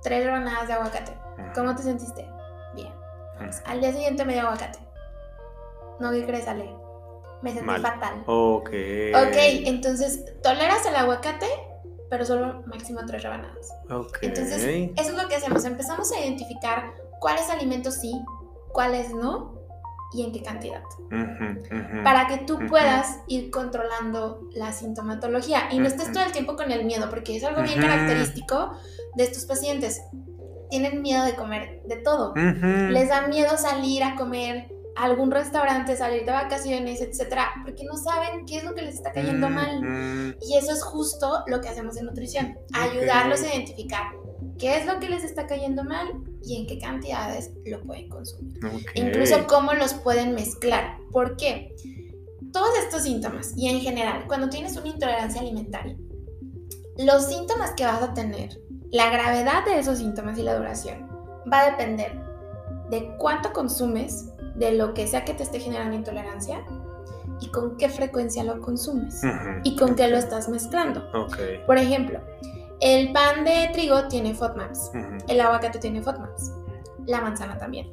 tres 0.04 0.26
rebanadas 0.26 0.68
de 0.68 0.74
aguacate. 0.74 1.18
¿Cómo 1.56 1.76
te 1.76 1.84
sentiste? 1.84 2.28
Bien. 2.76 2.94
Al 3.66 3.80
día 3.80 3.92
siguiente 3.92 4.26
medio 4.26 4.44
aguacate. 4.44 4.80
No, 6.00 6.12
¿qué 6.12 6.26
crees, 6.26 6.48
Ale? 6.48 6.76
Me 7.44 7.54
sentí 7.54 7.82
fatal. 7.82 8.24
Ok. 8.26 8.70
Ok, 8.70 9.38
entonces 9.66 10.24
toleras 10.42 10.86
el 10.86 10.96
aguacate, 10.96 11.48
pero 12.10 12.26
solo 12.26 12.64
máximo 12.68 13.02
tres 13.06 13.22
rebanadas. 13.24 13.70
Ok. 13.92 14.20
Entonces, 14.22 14.64
eso 14.64 15.10
es 15.12 15.22
lo 15.22 15.28
que 15.28 15.36
hacemos. 15.36 15.66
Empezamos 15.66 16.12
a 16.14 16.22
identificar 16.22 16.94
cuáles 17.20 17.50
alimentos 17.50 17.96
sí, 17.96 18.14
cuáles 18.72 19.14
no 19.14 19.62
y 20.14 20.24
en 20.24 20.32
qué 20.32 20.42
cantidad. 20.42 20.84
Para 22.04 22.28
que 22.28 22.38
tú 22.40 22.60
puedas 22.70 23.20
ir 23.28 23.52
controlando 23.52 24.48
la 24.54 24.72
sintomatología 24.72 25.70
y 25.72 25.80
no 25.80 25.88
estés 25.88 26.12
todo 26.12 26.24
el 26.24 26.32
tiempo 26.32 26.56
con 26.56 26.72
el 26.72 26.86
miedo, 26.86 27.10
porque 27.10 27.36
es 27.36 27.44
algo 27.44 27.62
bien 27.62 27.82
característico 27.82 28.72
de 29.16 29.24
estos 29.24 29.46
pacientes. 29.46 30.02
Tienen 30.70 31.02
miedo 31.02 31.26
de 31.26 31.36
comer 31.36 31.82
de 31.86 31.98
todo. 31.98 32.34
Les 32.36 33.10
da 33.10 33.28
miedo 33.28 33.58
salir 33.58 34.04
a 34.04 34.16
comer 34.16 34.73
a 34.96 35.06
algún 35.06 35.32
restaurante, 35.32 35.96
salir 35.96 36.26
de 36.26 36.32
vacaciones, 36.32 37.02
etcétera, 37.02 37.52
porque 37.64 37.84
no 37.84 37.98
saben 37.98 38.46
qué 38.46 38.58
es 38.58 38.64
lo 38.64 38.76
que 38.76 38.84
les 38.84 38.96
está 38.96 39.12
cayendo 39.12 39.50
mal. 39.50 40.36
Y 40.42 40.58
eso 40.58 40.72
es 40.72 40.84
justo 40.84 41.44
lo 41.48 41.62
que 41.62 41.70
hacemos 41.70 41.98
en 41.98 42.06
nutrición, 42.06 42.58
ayudarlos 42.74 43.42
a 43.42 43.56
identificar 43.56 44.04
qué 44.58 44.78
es 44.78 44.86
lo 44.86 45.00
que 45.00 45.10
les 45.10 45.24
está 45.24 45.48
cayendo 45.48 45.84
mal 45.84 46.08
y 46.44 46.58
en 46.58 46.68
qué 46.68 46.78
cantidades 46.78 47.52
lo 47.66 47.82
pueden 47.82 48.10
consumir. 48.10 48.60
Incluso 48.96 49.48
cómo 49.48 49.74
los 49.74 49.94
pueden 49.94 50.36
mezclar. 50.36 50.98
¿Por 51.12 51.38
qué? 51.38 51.76
Todos 52.52 52.78
estos 52.78 53.04
síntomas 53.04 53.54
y 53.58 53.68
en 53.68 53.80
general, 53.80 54.26
cuando 54.28 54.50
tienes 54.50 54.78
una 54.78 54.90
intolerancia 54.90 55.42
alimentaria, 55.42 55.98
los 56.98 57.26
síntomas 57.26 57.72
que 57.72 57.86
vas 57.86 58.04
a 58.04 58.14
tener, 58.14 58.60
la 58.92 59.10
gravedad 59.10 59.66
de 59.66 59.80
esos 59.80 59.98
síntomas 59.98 60.38
y 60.38 60.44
la 60.44 60.56
duración 60.56 61.10
va 61.52 61.62
a 61.62 61.72
depender 61.72 62.22
de 62.92 63.16
cuánto 63.18 63.52
consumes, 63.52 64.30
de 64.56 64.74
lo 64.74 64.94
que 64.94 65.08
sea 65.08 65.26
que 65.26 65.34
te 65.34 65.44
esté 65.44 65.60
generando 65.60 65.96
intolerancia 65.96 66.64
y 67.40 67.48
con 67.50 67.78
qué 67.78 67.90
frecuencia 67.90 68.44
lo 68.44 68.62
consumes 68.62 69.22
y 69.64 69.76
con 69.76 69.96
qué 69.96 70.08
lo 70.08 70.18
estás 70.18 70.50
mezclando. 70.50 71.04
Por 71.66 71.78
ejemplo, 71.78 72.20
el 72.80 73.12
pan 73.12 73.44
de 73.44 73.70
trigo 73.74 74.08
tiene 74.08 74.34
FODMAPs, 74.34 74.92
el 75.28 75.42
aguacate 75.42 75.80
tiene 75.80 76.02
FODMAPs, 76.02 76.54
la 77.06 77.22
manzana 77.22 77.58
también. 77.58 77.92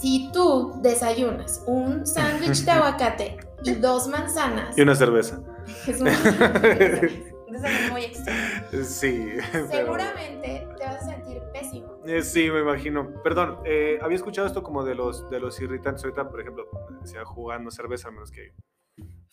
Si 0.00 0.30
tú 0.32 0.74
desayunas 0.82 1.62
un 1.66 2.06
sándwich 2.06 2.64
de 2.64 2.70
aguacate 2.70 3.36
y 3.62 3.74
dos 3.74 4.08
manzanas... 4.08 4.76
Y 4.76 4.82
una 4.82 4.94
cerveza. 4.94 5.40
Es 5.86 6.00
muy 7.90 8.04
extraño. 8.04 8.84
Sí. 8.84 9.28
Seguramente 9.70 10.66
te 10.76 10.84
vas 10.84 11.02
a 11.02 11.06
sentir 11.06 11.40
pésimo. 11.52 11.93
Eh, 12.06 12.22
sí, 12.22 12.50
me 12.50 12.60
imagino. 12.60 13.22
Perdón, 13.22 13.60
eh, 13.64 13.98
había 14.02 14.16
escuchado 14.16 14.46
esto 14.46 14.62
como 14.62 14.84
de 14.84 14.94
los, 14.94 15.28
de 15.30 15.40
los 15.40 15.60
irritantes. 15.60 16.04
Ahorita, 16.04 16.28
por 16.28 16.40
ejemplo, 16.40 16.68
decía 17.00 17.24
jugando 17.24 17.70
cerveza, 17.70 18.08
al 18.08 18.14
menos 18.14 18.30
que 18.30 18.52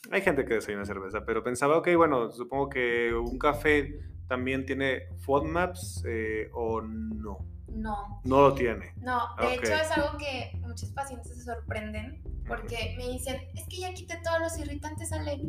hay 0.09 0.21
gente 0.21 0.45
que 0.45 0.55
desayuna 0.55 0.85
cerveza, 0.85 1.23
pero 1.25 1.43
pensaba, 1.43 1.77
ok, 1.77 1.89
bueno, 1.95 2.31
supongo 2.31 2.69
que 2.69 3.13
un 3.13 3.37
café 3.37 3.99
también 4.27 4.65
tiene 4.65 5.07
FODMAPs 5.19 6.03
eh, 6.07 6.49
o 6.53 6.81
no. 6.81 7.45
No. 7.67 8.21
No 8.25 8.41
lo 8.41 8.53
tiene. 8.53 8.93
No, 8.97 9.21
de 9.39 9.55
hecho 9.55 9.73
es 9.73 9.91
algo 9.91 10.17
que 10.17 10.51
muchos 10.59 10.91
pacientes 10.91 11.33
se 11.37 11.43
sorprenden 11.43 12.21
porque 12.45 12.95
me 12.97 13.07
dicen, 13.09 13.37
es 13.55 13.65
que 13.69 13.79
ya 13.79 13.93
quité 13.93 14.17
todos 14.23 14.39
los 14.39 14.57
irritantes, 14.59 15.13
Ale. 15.13 15.41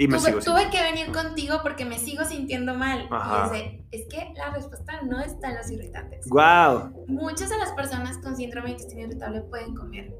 Y 0.00 0.08
me 0.08 0.16
tuve, 0.16 0.30
sigo 0.30 0.40
tuve 0.40 0.70
que 0.70 0.82
venir 0.82 1.12
contigo 1.12 1.58
porque 1.62 1.84
me 1.84 1.98
sigo 1.98 2.24
sintiendo 2.24 2.72
mal. 2.74 3.00
Y 3.02 3.52
dice, 3.52 3.84
es 3.90 4.08
que 4.08 4.32
la 4.34 4.48
respuesta 4.48 5.02
no 5.02 5.20
está 5.20 5.50
en 5.50 5.58
los 5.58 5.70
irritantes. 5.70 6.26
Wow. 6.30 7.04
Muchas 7.06 7.50
de 7.50 7.58
las 7.58 7.70
personas 7.72 8.16
con 8.16 8.34
síndrome 8.34 8.68
de 8.68 8.72
intestino 8.72 9.02
irritable 9.02 9.42
pueden 9.42 9.74
comer 9.74 10.14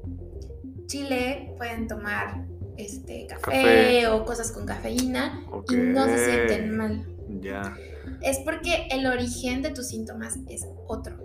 chile, 0.85 1.55
pueden 1.57 1.87
tomar 1.87 2.45
este, 2.77 3.25
café, 3.25 4.07
o 4.07 4.23
cosas 4.23 4.51
con 4.51 4.67
cafeína 4.67 5.47
y 5.67 5.75
no 5.75 6.05
se 6.05 6.25
sienten 6.25 6.77
mal. 6.77 7.03
Ya. 7.41 7.75
Es 8.21 8.37
porque 8.45 8.87
el 8.91 9.07
origen 9.07 9.63
de 9.63 9.71
tus 9.71 9.87
síntomas 9.87 10.37
es 10.47 10.63
otro. 10.85 11.17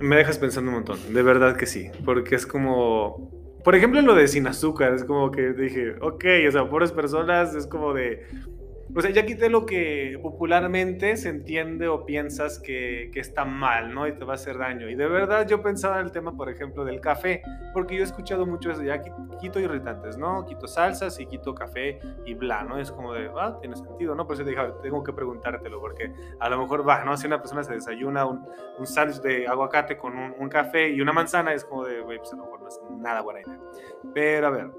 Me 0.00 0.16
dejas 0.16 0.38
pensando 0.38 0.70
un 0.70 0.78
montón, 0.78 1.14
de 1.14 1.22
verdad 1.22 1.56
que 1.56 1.66
sí, 1.66 1.88
porque 2.04 2.34
es 2.34 2.46
como, 2.46 3.30
por 3.68 3.76
ejemplo, 3.76 4.00
lo 4.00 4.14
de 4.14 4.26
sin 4.28 4.46
azúcar, 4.46 4.94
es 4.94 5.04
como 5.04 5.30
que 5.30 5.52
dije, 5.52 5.94
ok, 6.00 6.24
o 6.48 6.50
sea, 6.50 6.70
pobres 6.70 6.90
personas, 6.90 7.54
es 7.54 7.66
como 7.66 7.92
de, 7.92 8.24
o 8.94 9.00
sea, 9.00 9.10
ya 9.10 9.26
quité 9.26 9.50
lo 9.50 9.66
que 9.66 10.18
popularmente 10.22 11.16
se 11.16 11.28
entiende 11.28 11.88
o 11.88 12.06
piensas 12.06 12.58
que, 12.58 13.10
que, 13.12 13.20
está 13.20 13.44
mal, 13.44 13.94
¿no? 13.94 14.06
Y 14.06 14.12
te 14.12 14.24
va 14.24 14.32
a 14.32 14.34
hacer 14.36 14.56
daño. 14.56 14.88
Y 14.88 14.94
de 14.94 15.06
verdad 15.06 15.46
yo 15.46 15.62
pensaba 15.62 16.00
en 16.00 16.06
el 16.06 16.12
tema, 16.12 16.36
por 16.36 16.48
ejemplo, 16.48 16.84
del 16.84 17.00
café, 17.00 17.42
porque 17.72 17.96
yo 17.96 18.00
he 18.00 18.04
escuchado 18.04 18.46
mucho 18.46 18.70
eso, 18.70 18.82
ya 18.82 19.02
quito 19.40 19.60
irritantes, 19.60 20.16
¿no? 20.16 20.44
Quito 20.46 20.66
salsas 20.66 21.20
y 21.20 21.26
quito 21.26 21.54
café 21.54 21.98
y 22.24 22.34
bla, 22.34 22.64
¿no? 22.64 22.78
Es 22.78 22.90
como 22.90 23.12
de, 23.12 23.30
ah, 23.38 23.58
tiene 23.60 23.76
sentido, 23.76 24.14
¿no? 24.14 24.26
Por 24.26 24.34
eso 24.34 24.44
dije, 24.44 24.60
tengo 24.82 25.02
que 25.04 25.12
preguntártelo, 25.12 25.80
porque 25.80 26.12
a 26.40 26.48
lo 26.48 26.58
mejor 26.58 26.88
va, 26.88 27.04
¿no? 27.04 27.16
Si 27.16 27.26
una 27.26 27.38
persona 27.38 27.62
se 27.62 27.74
desayuna 27.74 28.24
un, 28.24 28.46
un 28.78 28.86
sándwich 28.86 29.20
de 29.20 29.46
aguacate 29.46 29.98
con 29.98 30.16
un, 30.16 30.48
café 30.48 30.88
y 30.88 31.00
una 31.02 31.12
manzana, 31.12 31.52
es 31.52 31.64
como 31.64 31.84
de, 31.84 32.00
güey, 32.00 32.18
pues 32.18 32.32
a 32.32 32.36
lo 32.36 32.44
mejor 32.44 32.62
no 32.62 32.68
es 32.68 32.80
nada 32.90 33.20
buena 33.20 33.42
idea. 33.42 33.58
Pero 34.14 34.46
a 34.46 34.50
ver, 34.50 34.70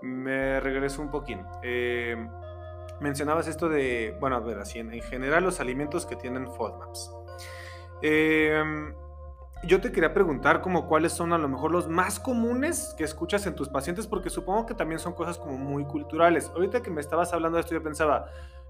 me 0.00 0.60
regreso 0.60 1.02
un 1.02 1.10
poquín. 1.10 1.44
Eh, 1.64 2.16
mencionabas 3.00 3.48
esto 3.48 3.68
de, 3.68 4.16
bueno, 4.20 4.36
a 4.36 4.40
ver, 4.40 4.58
así 4.58 4.78
en, 4.78 4.90
general 5.02 5.44
los 5.44 5.60
alimentos 5.60 6.06
que 6.06 6.16
tienen 6.16 6.46
FODMAPs. 6.46 7.12
Em, 8.02 8.94
yo 9.64 9.80
te 9.80 9.90
quería 9.90 10.14
preguntar 10.14 10.60
como 10.60 10.86
cuáles 10.86 11.12
son 11.12 11.32
a 11.32 11.38
lo 11.38 11.48
mejor 11.48 11.72
los 11.72 11.88
más 11.88 12.20
comunes 12.20 12.94
que 12.96 13.04
escuchas 13.04 13.46
en 13.46 13.54
tus 13.54 13.68
pacientes, 13.68 14.06
porque 14.06 14.30
supongo 14.30 14.66
que 14.66 14.74
también 14.74 14.98
son 14.98 15.14
cosas 15.14 15.38
como 15.38 15.58
muy 15.58 15.84
culturales. 15.84 16.50
Ahorita 16.54 16.80
que 16.80 16.90
me 16.90 17.00
estabas 17.00 17.32
hablando 17.32 17.56
de 17.56 17.62
esto, 17.62 17.74
yo 17.74 17.82
pensaba, 17.82 18.26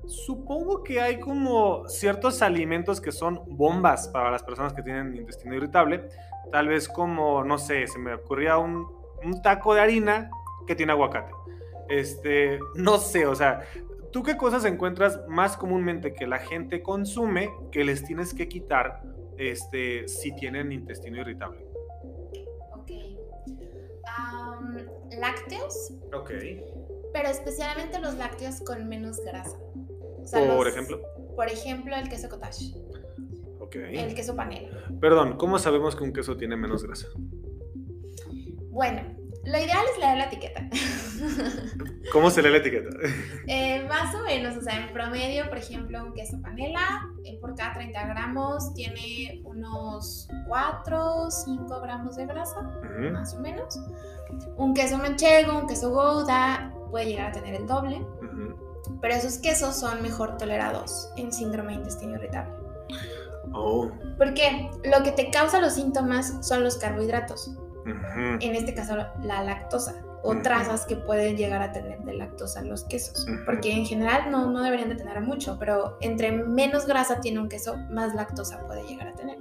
supongo 0.07 0.83
que 0.83 1.01
hay 1.01 1.21
como 1.21 1.87
ciertos 1.89 2.41
alimentos 2.43 3.01
que 3.01 3.13
son 3.13 3.43
bombas 3.47 4.09
para 4.09 4.31
las 4.31 4.43
personas 4.43 4.73
que 4.73 4.83
tienen 4.83 5.15
intestino 5.15 5.55
irritable, 5.55 6.09
tal 6.51 6.69
vez 6.69 6.89
como, 6.89 7.45
no 7.45 7.59
sé, 7.59 7.87
se 7.87 7.99
me 7.99 8.15
ocurría 8.15 8.57
un, 8.57 8.87
un 9.23 9.43
taco 9.43 9.75
de 9.75 9.81
harina 9.81 10.31
que 10.67 10.75
tiene 10.75 10.93
aguacate 10.93 11.33
Este, 11.89 12.59
no 12.75 12.99
sé, 12.99 13.27
o 13.27 13.35
sea, 13.35 13.63
¿tú 14.13 14.23
qué 14.23 14.37
cosas 14.37 14.65
encuentras 14.65 15.21
más 15.29 15.57
comúnmente 15.57 16.15
que 16.15 16.27
la 16.27 16.39
gente 16.39 16.83
consume 16.83 17.51
que 17.71 17.85
les 17.85 18.05
tienes 18.05 18.35
que 18.35 18.49
quitar 18.49 19.03
este, 19.37 20.09
si 20.09 20.35
tienen 20.35 20.73
intestino 20.73 21.21
irritable? 21.21 21.67
Ok. 22.73 22.91
lácteos. 25.19 25.93
Ok. 26.13 26.31
Pero 27.13 27.29
especialmente 27.29 27.99
los 28.01 28.15
lácteos 28.15 28.61
con 28.61 28.89
menos 28.89 29.21
grasa. 29.25 29.59
por 30.33 30.69
ejemplo. 30.69 31.01
Por 31.35 31.49
ejemplo, 31.49 31.97
el 31.97 32.09
queso 32.09 32.29
cottage. 32.29 32.75
Ok. 33.61 33.77
El 33.77 34.15
queso 34.15 34.35
panela. 34.35 34.85
Perdón, 35.01 35.37
¿cómo 35.37 35.59
sabemos 35.59 35.95
que 35.97 36.05
un 36.05 36.13
queso 36.13 36.37
tiene 36.37 36.57
menos 36.57 36.85
grasa? 36.85 37.07
Bueno, 38.71 39.18
lo 39.49 39.59
ideal 39.59 39.85
es 39.93 39.99
leer 39.99 40.19
la 40.19 40.25
etiqueta. 40.25 40.61
¿Cómo 42.13 42.31
se 42.31 42.43
lee 42.43 42.51
la 42.51 42.59
etiqueta? 42.59 42.91
Eh, 43.51 43.87
más 43.89 44.15
o 44.15 44.23
menos, 44.25 44.57
o 44.57 44.61
sea, 44.61 44.79
en 44.79 44.93
promedio, 44.93 45.49
por 45.49 45.57
ejemplo, 45.57 46.05
un 46.05 46.13
queso 46.13 46.41
panela, 46.43 47.09
eh, 47.25 47.39
por 47.41 47.55
cada 47.55 47.75
30 47.75 48.07
gramos 48.07 48.75
tiene 48.75 49.43
unos 49.45 50.29
4, 50.47 51.31
5 51.31 51.81
gramos 51.81 52.17
de 52.17 52.27
grasa, 52.27 52.61
más 53.13 53.35
o 53.35 53.41
menos. 53.41 53.81
Un 54.57 54.75
queso 54.75 54.99
manchego, 54.99 55.59
un 55.59 55.67
queso 55.67 55.91
gouda, 55.91 56.75
puede 56.91 57.07
llegar 57.07 57.29
a 57.29 57.33
tener 57.33 57.55
el 57.55 57.67
doble. 57.67 58.05
Pero 59.01 59.15
esos 59.15 59.39
quesos 59.39 59.77
son 59.77 60.03
mejor 60.03 60.37
tolerados 60.37 61.11
en 61.17 61.33
síndrome 61.33 61.73
de 61.73 61.79
intestino 61.79 62.17
irritable. 62.17 62.53
Oh. 63.55 63.91
Porque 64.19 64.71
lo 64.85 65.03
que 65.03 65.13
te 65.13 65.31
causa 65.31 65.61
los 65.61 65.75
síntomas 65.75 66.47
son 66.47 66.65
los 66.65 66.77
carbohidratos. 66.77 67.57
En 68.41 68.55
este 68.55 68.75
caso, 68.75 68.97
la 69.23 69.43
lactosa 69.43 69.95
o 70.23 70.37
trazas 70.43 70.85
que 70.87 70.97
pueden 70.97 71.37
llegar 71.37 71.63
a 71.63 71.73
tener 71.73 72.01
de 72.01 72.15
lactosa 72.15 72.63
los 72.63 72.85
quesos. 72.85 73.27
Porque 73.45 73.73
en 73.73 73.87
general 73.87 74.31
no, 74.31 74.51
no 74.51 74.63
deberían 74.63 74.89
de 74.89 74.97
tener 74.97 75.21
mucho, 75.21 75.57
pero 75.59 75.97
entre 76.01 76.33
menos 76.33 76.87
grasa 76.87 77.21
tiene 77.21 77.41
un 77.41 77.49
queso, 77.49 77.77
más 77.91 78.15
lactosa 78.15 78.67
puede 78.67 78.83
llegar 78.87 79.09
a 79.09 79.15
tener. 79.15 79.39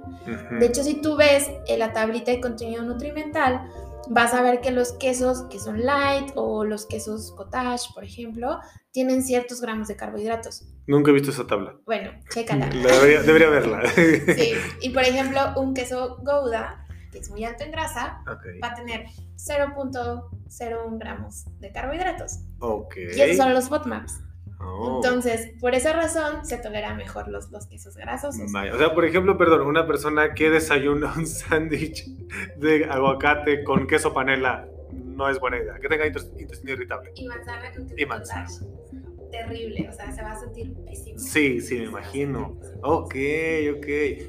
De 0.58 0.66
hecho, 0.66 0.82
si 0.82 1.00
tú 1.00 1.16
ves 1.16 1.50
en 1.66 1.78
la 1.78 1.92
tablita 1.92 2.30
de 2.30 2.40
contenido 2.40 2.82
nutrimental, 2.82 3.68
vas 4.08 4.32
a 4.34 4.42
ver 4.42 4.60
que 4.60 4.70
los 4.70 4.92
quesos 4.92 5.42
que 5.50 5.58
son 5.58 5.84
light 5.84 6.30
o 6.34 6.64
los 6.64 6.86
quesos 6.86 7.32
cottage, 7.36 7.92
por 7.94 8.04
ejemplo, 8.04 8.60
tienen 8.92 9.22
ciertos 9.22 9.60
gramos 9.60 9.88
de 9.88 9.96
carbohidratos. 9.96 10.66
Nunca 10.86 11.10
he 11.10 11.14
visto 11.14 11.30
esa 11.30 11.46
tabla. 11.46 11.76
Bueno, 11.84 12.12
chécala. 12.30 12.66
Debería, 12.68 13.22
debería 13.22 13.50
verla. 13.50 13.82
sí, 13.94 14.52
y 14.80 14.90
por 14.90 15.02
ejemplo, 15.02 15.40
un 15.56 15.74
queso 15.74 16.18
Gouda 16.22 16.86
que 17.10 17.18
es 17.18 17.30
muy 17.30 17.44
alto 17.44 17.64
en 17.64 17.70
grasa, 17.70 18.22
va 18.26 18.68
a 18.68 18.74
tener 18.74 19.06
0.01 19.36 20.98
gramos 20.98 21.44
de 21.60 21.72
carbohidratos. 21.72 22.40
Y 22.96 23.20
esos 23.20 23.36
son 23.36 23.54
los 23.54 23.68
FODMAPs. 23.68 24.20
Oh. 24.60 24.96
Entonces, 24.96 25.52
por 25.60 25.74
esa 25.74 25.92
razón 25.92 26.44
se 26.44 26.58
tolera 26.58 26.94
mejor 26.94 27.28
los, 27.28 27.50
los 27.50 27.66
quesos 27.66 27.96
grasosos. 27.96 28.42
O 28.52 28.78
sea, 28.78 28.94
por 28.94 29.04
ejemplo, 29.04 29.38
perdón, 29.38 29.62
una 29.62 29.86
persona 29.86 30.34
que 30.34 30.50
desayuna 30.50 31.12
un 31.16 31.26
sándwich 31.26 32.06
de 32.56 32.86
aguacate 32.86 33.62
con 33.62 33.86
queso 33.86 34.12
panela 34.12 34.66
no 34.92 35.28
es 35.28 35.38
buena 35.38 35.58
idea. 35.58 35.74
Que 35.80 35.88
tenga 35.88 36.06
intestino 36.06 36.72
irritable. 36.72 37.12
Y 37.14 37.26
manzana 37.26 37.72
con 37.72 37.86
queso 37.86 37.94
y 37.98 38.06
manzana 38.06 38.48
terrible, 39.30 39.88
o 39.88 39.92
sea, 39.92 40.12
se 40.12 40.22
va 40.22 40.32
a 40.32 40.40
sentir 40.40 40.74
pésimo. 40.84 41.18
Sí, 41.18 41.60
sí, 41.60 41.78
me 41.78 41.84
imagino. 41.84 42.56
Ok, 42.82 43.14
ok. 43.76 43.86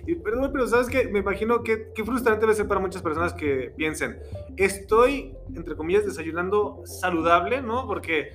Y, 0.08 0.16
perdón, 0.16 0.50
pero 0.52 0.68
¿sabes 0.68 0.88
qué? 0.88 1.08
Me 1.08 1.20
imagino 1.20 1.64
que 1.64 1.92
qué 1.94 2.04
frustrante 2.04 2.42
debe 2.42 2.54
ser 2.54 2.68
para 2.68 2.80
muchas 2.80 3.02
personas 3.02 3.34
que 3.34 3.72
piensen, 3.76 4.20
estoy, 4.58 5.34
entre 5.56 5.76
comillas, 5.76 6.06
desayunando 6.06 6.82
saludable, 6.86 7.62
¿no? 7.62 7.88
Porque 7.88 8.32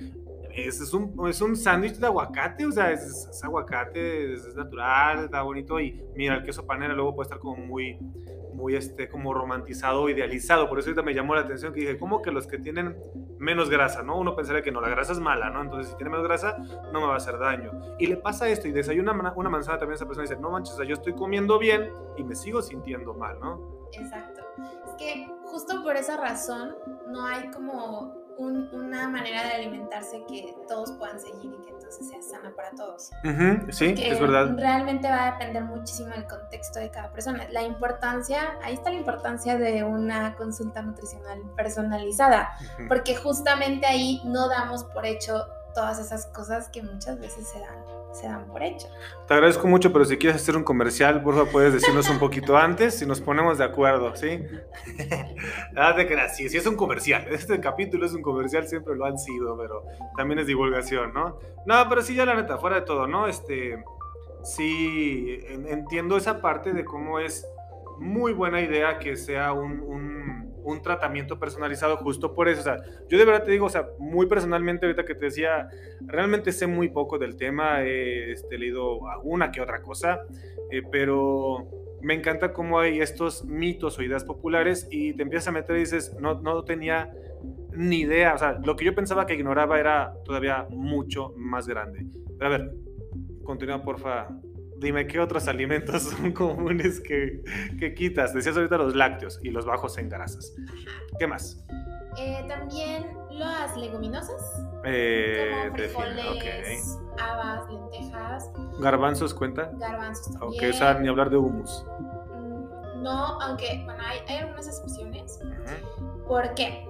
es, 0.55 0.93
un, 0.93 1.27
es 1.29 1.41
un 1.41 1.55
sándwich 1.55 1.95
de 1.95 2.07
aguacate, 2.07 2.65
o 2.65 2.71
sea, 2.71 2.91
es, 2.91 3.29
aguacate, 3.43 4.33
es, 4.33 4.55
natural, 4.55 5.25
está 5.25 5.41
bonito 5.41 5.79
y 5.79 6.01
mira, 6.15 6.35
el 6.35 6.43
queso 6.43 6.65
panela 6.65 6.93
luego 6.93 7.15
puede 7.15 7.25
estar 7.25 7.39
como 7.39 7.57
muy, 7.57 7.97
muy 8.55 8.75
este, 8.75 9.09
como 9.09 9.33
romantizado, 9.33 10.09
idealizado, 10.09 10.69
por 10.69 10.79
eso 10.79 10.89
ahorita 10.89 11.03
me 11.03 11.13
llamó 11.13 11.35
la 11.35 11.41
atención 11.41 11.73
que 11.73 11.81
dije, 11.81 11.97
¿cómo 11.97 12.21
que 12.21 12.31
los 12.31 12.47
que 12.47 12.57
tienen 12.57 12.97
menos 13.37 13.69
grasa, 13.69 14.01
no? 14.01 14.17
Uno 14.17 14.35
pensaría 14.35 14.63
que 14.63 14.71
no, 14.71 14.81
la 14.81 14.89
grasa 14.89 15.11
es 15.11 15.19
mala, 15.19 15.49
¿no? 15.49 15.61
Entonces, 15.61 15.91
si 15.91 15.97
tiene 15.97 16.09
menos 16.09 16.25
grasa, 16.25 16.57
no 16.91 17.01
me 17.01 17.07
va 17.07 17.13
a 17.13 17.17
hacer 17.17 17.37
daño. 17.37 17.71
Y 17.99 18.07
le 18.07 18.17
pasa 18.17 18.47
esto 18.49 18.67
y 18.67 18.71
desayuna 18.71 19.11
una 19.35 19.49
manzana 19.49 19.77
también 19.77 19.93
a 19.93 19.95
esa 19.95 20.05
persona 20.05 20.25
y 20.25 20.29
dice, 20.29 20.41
no 20.41 20.49
manches, 20.51 20.77
yo 20.87 20.93
estoy 20.93 21.13
comiendo 21.13 21.59
bien 21.59 21.91
y 22.17 22.23
me 22.23 22.35
sigo 22.35 22.61
sintiendo 22.61 23.13
mal, 23.13 23.39
¿no? 23.39 23.87
Exacto. 23.91 24.41
Es 24.87 24.93
que 24.97 25.27
justo 25.43 25.83
por 25.83 25.95
esa 25.95 26.17
razón 26.17 26.75
no 27.07 27.25
hay 27.25 27.49
como 27.51 28.24
una 28.37 29.07
manera 29.07 29.43
de 29.43 29.53
alimentarse 29.53 30.23
que 30.27 30.55
todos 30.67 30.91
puedan 30.93 31.19
seguir 31.19 31.53
y 31.53 31.63
que 31.63 31.69
entonces 31.69 32.09
sea 32.09 32.21
sana 32.21 32.53
para 32.55 32.71
todos. 32.71 33.11
sí, 33.69 33.95
es 33.97 34.19
verdad. 34.19 34.55
Realmente 34.57 35.07
va 35.07 35.27
a 35.27 35.31
depender 35.31 35.63
muchísimo 35.63 36.09
del 36.09 36.25
contexto 36.25 36.79
de 36.79 36.89
cada 36.89 37.11
persona. 37.11 37.47
La 37.51 37.63
importancia, 37.63 38.57
ahí 38.63 38.75
está 38.75 38.89
la 38.89 38.97
importancia 38.97 39.57
de 39.57 39.83
una 39.83 40.35
consulta 40.35 40.81
nutricional 40.81 41.41
personalizada, 41.55 42.49
porque 42.87 43.15
justamente 43.15 43.85
ahí 43.85 44.21
no 44.25 44.47
damos 44.49 44.83
por 44.85 45.05
hecho 45.05 45.45
todas 45.73 45.99
esas 45.99 46.25
cosas 46.27 46.69
que 46.69 46.81
muchas 46.81 47.19
veces 47.19 47.47
se 47.47 47.59
dan 47.59 48.04
se 48.15 48.27
dan 48.27 48.47
por 48.47 48.63
hecho. 48.63 48.87
Te 49.27 49.33
agradezco 49.33 49.67
mucho, 49.67 49.91
pero 49.91 50.05
si 50.05 50.17
quieres 50.17 50.41
hacer 50.41 50.55
un 50.55 50.63
comercial, 50.63 51.21
por 51.21 51.35
favor, 51.35 51.51
puedes 51.51 51.73
decirnos 51.73 52.09
un 52.09 52.17
poquito 52.17 52.57
antes 52.57 52.97
si 52.97 53.05
nos 53.05 53.19
ponemos 53.21 53.57
de 53.57 53.65
acuerdo, 53.65 54.15
¿sí? 54.15 54.41
Nada 55.73 55.93
de 55.97 56.07
que 56.07 56.29
sí, 56.29 56.49
sí 56.49 56.57
es 56.57 56.65
un 56.65 56.75
comercial. 56.75 57.27
Este 57.29 57.59
capítulo 57.59 58.05
es 58.05 58.13
un 58.13 58.21
comercial, 58.21 58.67
siempre 58.67 58.95
lo 58.95 59.05
han 59.05 59.17
sido, 59.17 59.57
pero 59.57 59.83
también 60.15 60.39
es 60.39 60.47
divulgación, 60.47 61.13
¿no? 61.13 61.39
No, 61.65 61.89
pero 61.89 62.01
sí, 62.01 62.15
ya 62.15 62.25
la 62.25 62.35
neta, 62.35 62.57
fuera 62.57 62.77
de 62.77 62.81
todo, 62.83 63.07
¿no? 63.07 63.27
Este, 63.27 63.83
sí, 64.43 65.39
entiendo 65.49 66.17
esa 66.17 66.41
parte 66.41 66.71
de 66.71 66.85
cómo 66.85 67.19
es 67.19 67.45
muy 67.99 68.33
buena 68.33 68.61
idea 68.61 68.99
que 68.99 69.15
sea 69.15 69.53
un 69.53 70.45
un 70.65 70.81
tratamiento 70.81 71.39
personalizado 71.39 71.95
justo 71.97 72.33
por 72.33 72.49
eso. 72.49 72.61
O 72.61 72.63
sea, 72.63 72.77
yo 73.07 73.17
de 73.17 73.25
verdad 73.25 73.43
te 73.43 73.51
digo, 73.51 73.67
o 73.67 73.69
sea, 73.69 73.87
muy 73.99 74.25
personalmente 74.25 74.85
ahorita 74.85 75.05
que 75.05 75.15
te 75.15 75.25
decía, 75.25 75.69
realmente 76.01 76.51
sé 76.51 76.67
muy 76.67 76.89
poco 76.89 77.17
del 77.19 77.37
tema, 77.37 77.83
he 77.83 78.31
este, 78.31 78.57
leído 78.57 79.07
alguna 79.07 79.51
que 79.51 79.61
otra 79.61 79.81
cosa, 79.81 80.21
eh, 80.71 80.81
pero 80.91 81.67
me 82.01 82.15
encanta 82.15 82.51
cómo 82.51 82.79
hay 82.79 82.99
estos 82.99 83.45
mitos 83.45 83.97
o 83.99 84.03
ideas 84.03 84.23
populares 84.23 84.87
y 84.89 85.13
te 85.13 85.23
empiezas 85.23 85.47
a 85.49 85.51
meter 85.51 85.75
y 85.77 85.79
dices, 85.81 86.15
no, 86.19 86.41
no 86.41 86.63
tenía 86.63 87.11
ni 87.71 88.01
idea, 88.01 88.33
o 88.33 88.37
sea, 88.37 88.59
lo 88.63 88.75
que 88.75 88.85
yo 88.85 88.95
pensaba 88.95 89.25
que 89.27 89.35
ignoraba 89.35 89.79
era 89.79 90.13
todavía 90.23 90.65
mucho 90.69 91.33
más 91.37 91.67
grande. 91.67 92.07
Pero 92.39 92.53
a 92.53 92.57
ver, 92.57 92.71
continúa 93.43 93.83
porfa 93.83 94.29
Dime, 94.77 95.07
¿qué 95.07 95.19
otros 95.19 95.47
alimentos 95.47 96.03
son 96.03 96.31
comunes 96.31 96.99
que, 96.99 97.43
que, 97.79 97.93
quitas? 97.93 98.33
Decías 98.33 98.55
ahorita 98.57 98.77
los 98.77 98.95
lácteos 98.95 99.39
y 99.43 99.49
los 99.49 99.65
bajos 99.65 99.97
en 99.97 100.09
grasas. 100.09 100.53
¿Qué 101.17 101.27
más? 101.27 101.63
Eh, 102.17 102.45
también 102.47 103.05
las 103.29 103.75
leguminosas. 103.77 104.41
Eh, 104.85 105.67
como 105.67 105.75
frijoles, 105.75 106.99
habas, 107.21 107.69
lentejas. 107.69 108.51
¿Garbanzos 108.79 109.33
cuenta? 109.33 109.71
Garbanzos 109.73 110.31
también. 110.31 110.65
Ok, 110.65 110.75
o 110.75 110.77
sea, 110.77 110.93
ni 110.95 111.07
hablar 111.07 111.29
de 111.29 111.37
humus. 111.37 111.85
Mm, 112.31 113.03
no, 113.03 113.41
aunque, 113.41 113.81
bueno, 113.85 114.01
hay, 114.05 114.19
hay 114.27 114.37
algunas 114.43 114.67
excepciones. 114.67 115.39
¿Por 116.27 116.53
qué? 116.55 116.87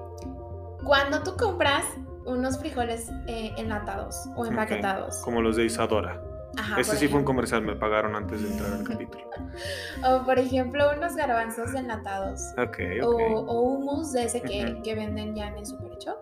Cuando 0.84 1.24
tú 1.24 1.36
compras 1.36 1.86
unos 2.26 2.60
frijoles 2.60 3.10
eh, 3.28 3.54
enlatados 3.58 4.28
o 4.36 4.45
empaquetados. 4.45 5.17
Como 5.24 5.41
los 5.41 5.56
de 5.56 5.65
Isadora. 5.65 6.21
Ese 6.78 6.98
sí 6.98 7.08
fue 7.08 7.20
un 7.20 7.26
comercial, 7.26 7.62
me 7.62 7.76
pagaron 7.76 8.15
antes 8.15 8.41
de 8.41 8.50
entrar 8.50 8.74
al 8.74 8.84
capítulo. 8.84 9.24
o 10.04 10.26
por 10.26 10.39
ejemplo, 10.39 10.91
unos 10.96 11.15
garbanzos 11.15 11.74
enlatados. 11.74 12.41
Ok, 12.58 12.80
O, 13.04 13.08
o 13.08 13.62
humus 13.62 14.13
de 14.13 14.26
ese 14.26 14.41
que, 14.41 14.80
que, 14.84 14.96
venden 14.96 15.36
ya 15.36 15.48
en 15.48 15.58
el 15.58 15.65
superhecho. 15.65 16.18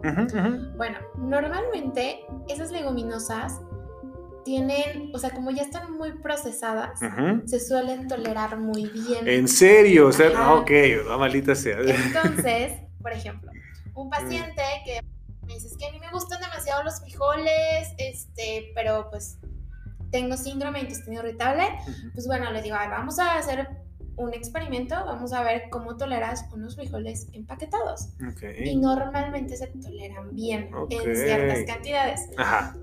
Bueno, 0.76 0.98
normalmente 1.18 2.26
esas 2.48 2.72
leguminosas 2.72 3.60
tienen, 4.44 5.12
o 5.14 5.20
sea, 5.20 5.32
como 5.32 5.52
ya 5.52 5.64
están 5.64 5.92
muy 5.94 6.12
procesadas, 6.14 7.00
se 7.46 7.60
suelen 7.60 8.08
tolerar 8.08 8.58
muy 8.58 8.88
bien. 8.88 9.28
¿En 9.28 9.48
serio? 9.48 10.08
O 10.08 10.12
sea, 10.12 10.54
ok, 10.54 10.72
malita 11.18 11.56
sea. 11.56 11.78
Entonces, 11.80 12.74
por 13.02 13.12
ejemplo, 13.12 13.52
un 13.94 14.10
paciente 14.10 14.62
que 14.86 15.02
me 15.46 15.54
dice, 15.56 15.68
es 15.68 15.78
que 15.78 15.88
a 15.88 15.92
mí 15.92 16.00
me 16.00 16.10
gustan 16.12 16.42
demasiado 16.42 16.84
los 16.84 17.00
frijoles, 17.02 17.94
este, 17.98 18.72
pero 18.76 19.10
pues 19.10 19.40
tengo 20.14 20.38
síndrome 20.38 20.80
de 20.80 20.86
intestino 20.86 21.20
irritable, 21.20 21.64
pues 22.14 22.28
bueno, 22.28 22.50
le 22.52 22.62
digo, 22.62 22.78
vamos 22.78 23.20
a 23.20 23.38
hacer 23.38 23.68
un 24.16 24.32
experimento, 24.32 24.94
vamos 24.94 25.34
a 25.34 25.42
ver 25.42 25.64
cómo 25.72 25.98
toleras 25.98 26.46
unos 26.54 26.76
frijoles 26.76 27.28
empaquetados. 27.34 28.10
Y 28.64 28.76
normalmente 28.78 29.58
se 29.58 29.68
toleran 29.68 30.36
bien 30.36 30.70
en 30.92 31.16
ciertas 31.16 31.64
cantidades. 31.66 32.22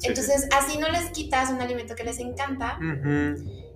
Entonces, 0.03 0.49
así 0.59 0.77
no 0.79 0.89
les 0.89 1.11
quitas 1.11 1.51
un 1.51 1.61
alimento 1.61 1.95
que 1.95 2.05
les 2.05 2.19
encanta. 2.19 2.79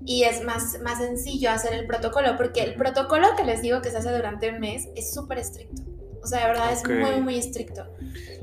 Y 0.05 0.25
es 0.25 0.45
más, 0.45 0.81
más 0.83 0.99
sencillo 0.99 1.51
hacer 1.51 1.73
el 1.75 1.87
protocolo, 1.87 2.37
porque 2.37 2.63
el 2.63 2.75
protocolo 2.75 3.29
que 3.37 3.45
les 3.45 3.63
digo 3.63 3.81
que 3.81 3.91
se 3.91 3.99
hace 3.99 4.11
durante 4.11 4.51
un 4.51 4.59
mes 4.59 4.89
es 4.97 5.15
súper 5.15 5.39
estricto. 5.39 5.81
O 6.21 6.25
O 6.25 6.27
sea, 6.27 6.41
de 6.41 6.47
verdad 6.47 6.73
es 6.73 6.83
muy, 6.89 7.21
muy 7.21 7.39
estricto. 7.39 7.87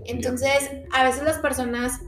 Entonces, 0.05 0.71
a 0.93 1.03
veces 1.03 1.23
las 1.23 1.39
personas 1.39 1.99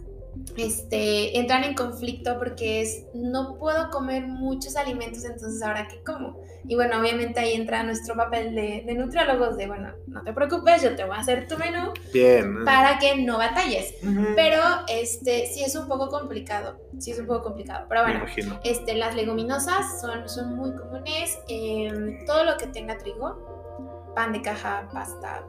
este, 0.58 1.38
entran 1.38 1.64
en 1.64 1.74
conflicto 1.74 2.38
porque 2.38 2.82
es, 2.82 3.06
no 3.14 3.58
puedo 3.58 3.90
comer 3.90 4.28
muchos 4.28 4.76
alimentos, 4.76 5.24
entonces 5.26 5.62
ahora 5.62 5.88
qué 5.88 6.02
como. 6.04 6.42
Y 6.66 6.76
bueno, 6.76 7.00
obviamente 7.00 7.40
ahí 7.40 7.54
entra 7.54 7.84
nuestro 7.84 8.16
papel 8.16 8.56
de, 8.56 8.84
de 8.86 8.94
nutriólogos 8.94 9.58
de, 9.58 9.68
bueno, 9.68 9.92
no 10.08 10.24
te 10.24 10.32
preocupes, 10.32 10.82
yo 10.82 10.96
te 10.96 11.04
voy 11.04 11.16
a 11.16 11.20
hacer 11.20 11.48
tu 11.48 11.58
menú 11.58 11.92
Bien. 12.14 12.64
para 12.64 13.00
que 13.00 13.18
no 13.18 13.38
batalles. 13.38 13.96
Pero 14.36 14.62
este, 14.88 15.48
sí 15.48 15.64
es 15.64 15.76
un 15.76 15.88
poco 15.88 16.10
complicado, 16.10 16.80
sí 17.00 17.12
es 17.12 17.20
un 17.20 17.28
poco 17.28 17.44
complicado. 17.44 17.86
Pero 17.90 18.04
bueno, 18.04 18.26
este, 18.64 18.96
las 18.96 19.16
leguminosas 19.16 20.00
son, 20.00 20.30
son 20.30 20.56
muy 20.56 20.74
comunes, 20.76 21.38
em, 21.48 22.26
todo 22.26 22.46
lo 22.46 22.58
que 22.58 22.68
tenga 22.68 22.98
trigo, 22.98 24.12
pan 24.16 24.32
de 24.32 24.42
caja, 24.42 24.88
pasta. 24.94 25.46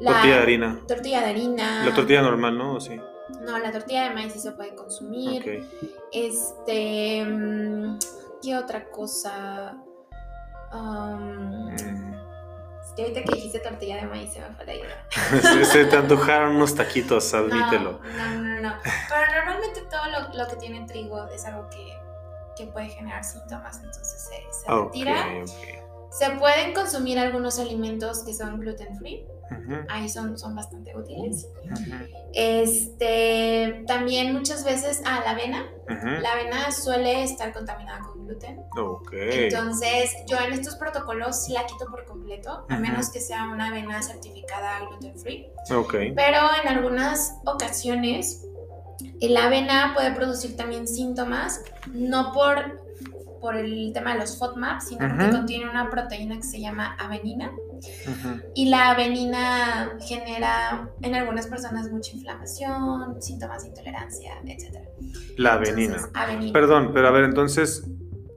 tortilla 0.00 0.36
de 0.36 0.42
harina. 0.42 0.80
Tortilla 0.88 1.20
de 1.20 1.26
harina. 1.26 1.84
La 1.86 1.94
tortilla 1.94 2.22
normal, 2.22 2.58
¿no? 2.58 2.80
Sí. 2.80 2.98
No, 3.40 3.58
la 3.58 3.72
tortilla 3.72 4.08
de 4.08 4.14
maíz 4.14 4.32
sí 4.32 4.38
se 4.38 4.52
puede 4.52 4.74
consumir. 4.74 5.68
Este, 6.12 7.24
mm, 7.24 7.98
¿qué 8.42 8.56
otra 8.56 8.90
cosa? 8.90 9.76
Um, 10.72 11.70
ahorita 12.98 13.22
que 13.24 13.34
dijiste 13.34 13.58
tortilla 13.60 13.96
de 13.96 14.06
maíz 14.06 14.32
se 14.32 14.40
me 14.40 14.50
fue 14.54 14.64
la 14.66 14.74
idea. 14.74 15.06
se, 15.64 15.84
te 15.84 15.96
antojaron 15.96 16.56
unos 16.56 16.74
taquitos, 16.74 17.32
admítelo. 17.34 18.00
No, 18.16 18.34
no, 18.34 18.60
no, 18.60 18.74
Pero 18.82 19.34
normalmente 19.36 19.82
todo 19.90 20.02
lo, 20.34 20.48
que 20.48 20.56
tiene 20.56 20.86
trigo 20.86 21.26
es 21.28 21.44
algo 21.44 21.68
que, 21.70 21.98
que 22.56 22.70
puede 22.70 22.88
generar 22.88 23.24
síntomas, 23.24 23.78
entonces 23.78 24.28
se, 24.28 24.64
se 24.64 24.70
retira. 24.70 25.26
Se 26.10 26.30
pueden 26.32 26.74
consumir 26.74 27.18
algunos 27.18 27.58
alimentos 27.58 28.22
que 28.22 28.34
son 28.34 28.60
gluten 28.60 28.96
free. 28.98 29.26
Ahí 29.88 30.08
son, 30.08 30.38
son 30.38 30.54
bastante 30.54 30.96
útiles. 30.96 31.48
Este, 32.34 33.84
también 33.86 34.32
muchas 34.32 34.64
veces, 34.64 35.02
ah, 35.04 35.20
la 35.24 35.32
avena. 35.32 35.66
La 36.22 36.32
avena 36.32 36.70
suele 36.72 37.22
estar 37.22 37.52
contaminada 37.52 38.00
con 38.00 38.26
gluten. 38.26 38.62
Entonces, 39.46 40.14
yo 40.26 40.38
en 40.38 40.52
estos 40.54 40.76
protocolos 40.76 41.48
la 41.50 41.66
quito 41.66 41.86
por 41.90 42.04
completo, 42.04 42.64
a 42.68 42.78
menos 42.78 43.10
que 43.10 43.20
sea 43.20 43.44
una 43.44 43.68
avena 43.68 44.02
certificada 44.02 44.80
gluten 44.80 45.18
free. 45.18 45.48
Pero 46.14 46.38
en 46.62 46.68
algunas 46.68 47.34
ocasiones, 47.44 48.46
la 49.20 49.46
avena 49.46 49.92
puede 49.94 50.12
producir 50.12 50.56
también 50.56 50.88
síntomas, 50.88 51.62
no 51.92 52.32
por 52.32 52.81
por 53.42 53.56
el 53.56 53.92
tema 53.92 54.14
de 54.14 54.20
los 54.20 54.38
FODMAP, 54.38 54.80
sino 54.80 55.08
porque 55.08 55.30
contiene 55.30 55.68
una 55.68 55.90
proteína 55.90 56.36
que 56.36 56.44
se 56.44 56.60
llama 56.60 56.96
avenina. 56.98 57.50
Y 58.54 58.70
la 58.70 58.90
avenina 58.90 59.98
genera 60.00 60.88
en 61.02 61.14
algunas 61.16 61.48
personas 61.48 61.90
mucha 61.90 62.12
inflamación, 62.12 63.20
síntomas 63.20 63.64
de 63.64 63.70
intolerancia, 63.70 64.34
etc. 64.46 64.78
La 65.36 65.54
avenina. 65.54 66.08
Perdón, 66.52 66.92
pero 66.94 67.08
a 67.08 67.10
ver, 67.10 67.24
entonces, 67.24 67.84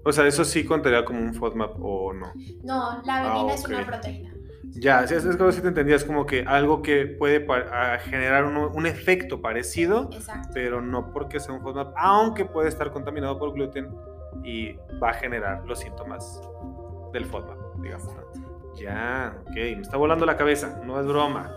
o 0.04 0.12
sea, 0.12 0.26
¿eso 0.26 0.44
sí 0.44 0.65
contaría 0.65 1.06
como 1.06 1.22
un 1.22 1.36
FODMAP 1.36 1.76
o 1.80 2.12
no? 2.12 2.34
No, 2.63 3.04
la 3.06 3.20
avenina 3.20 3.54
ah, 3.54 3.56
es 3.56 3.65
una 3.65 3.86
proteína. 3.86 4.34
Ya, 4.72 5.04
es, 5.04 5.12
es 5.12 5.38
como 5.38 5.52
si 5.52 5.62
te 5.62 5.68
entendías 5.68 6.04
como 6.04 6.26
que 6.26 6.41
algo 6.41 6.82
que 6.82 7.06
puede 7.06 7.46
generar 8.10 8.44
un, 8.44 8.58
un, 8.58 8.86
efecto 8.88 9.39
parecido, 9.39 10.10
pero 10.54 10.82
no 10.82 11.12
porque 11.13 11.39
sea 11.39 11.54
un 11.54 11.62
FODMAP, 11.62 11.94
aunque 11.96 12.44
puede 12.44 12.70
estar 12.70 12.91
contaminado 12.91 13.38
por 13.38 13.54
gluten 13.54 13.88
y 14.45 14.77
va 15.01 15.10
a 15.10 15.13
generar 15.13 15.65
los 15.65 15.79
síntomas 15.79 16.41
del 17.12 17.25
FODMAP, 17.25 17.81
digamos. 17.81 18.15
Ya, 18.75 19.38
ok, 19.41 19.55
me 19.55 19.81
está 19.81 19.97
volando 19.97 20.25
la 20.25 20.38
cabeza, 20.38 20.81
no 20.86 20.99
es 20.99 21.08
broma. 21.08 21.51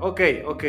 Ok, 0.00 0.20
ok. 0.46 0.64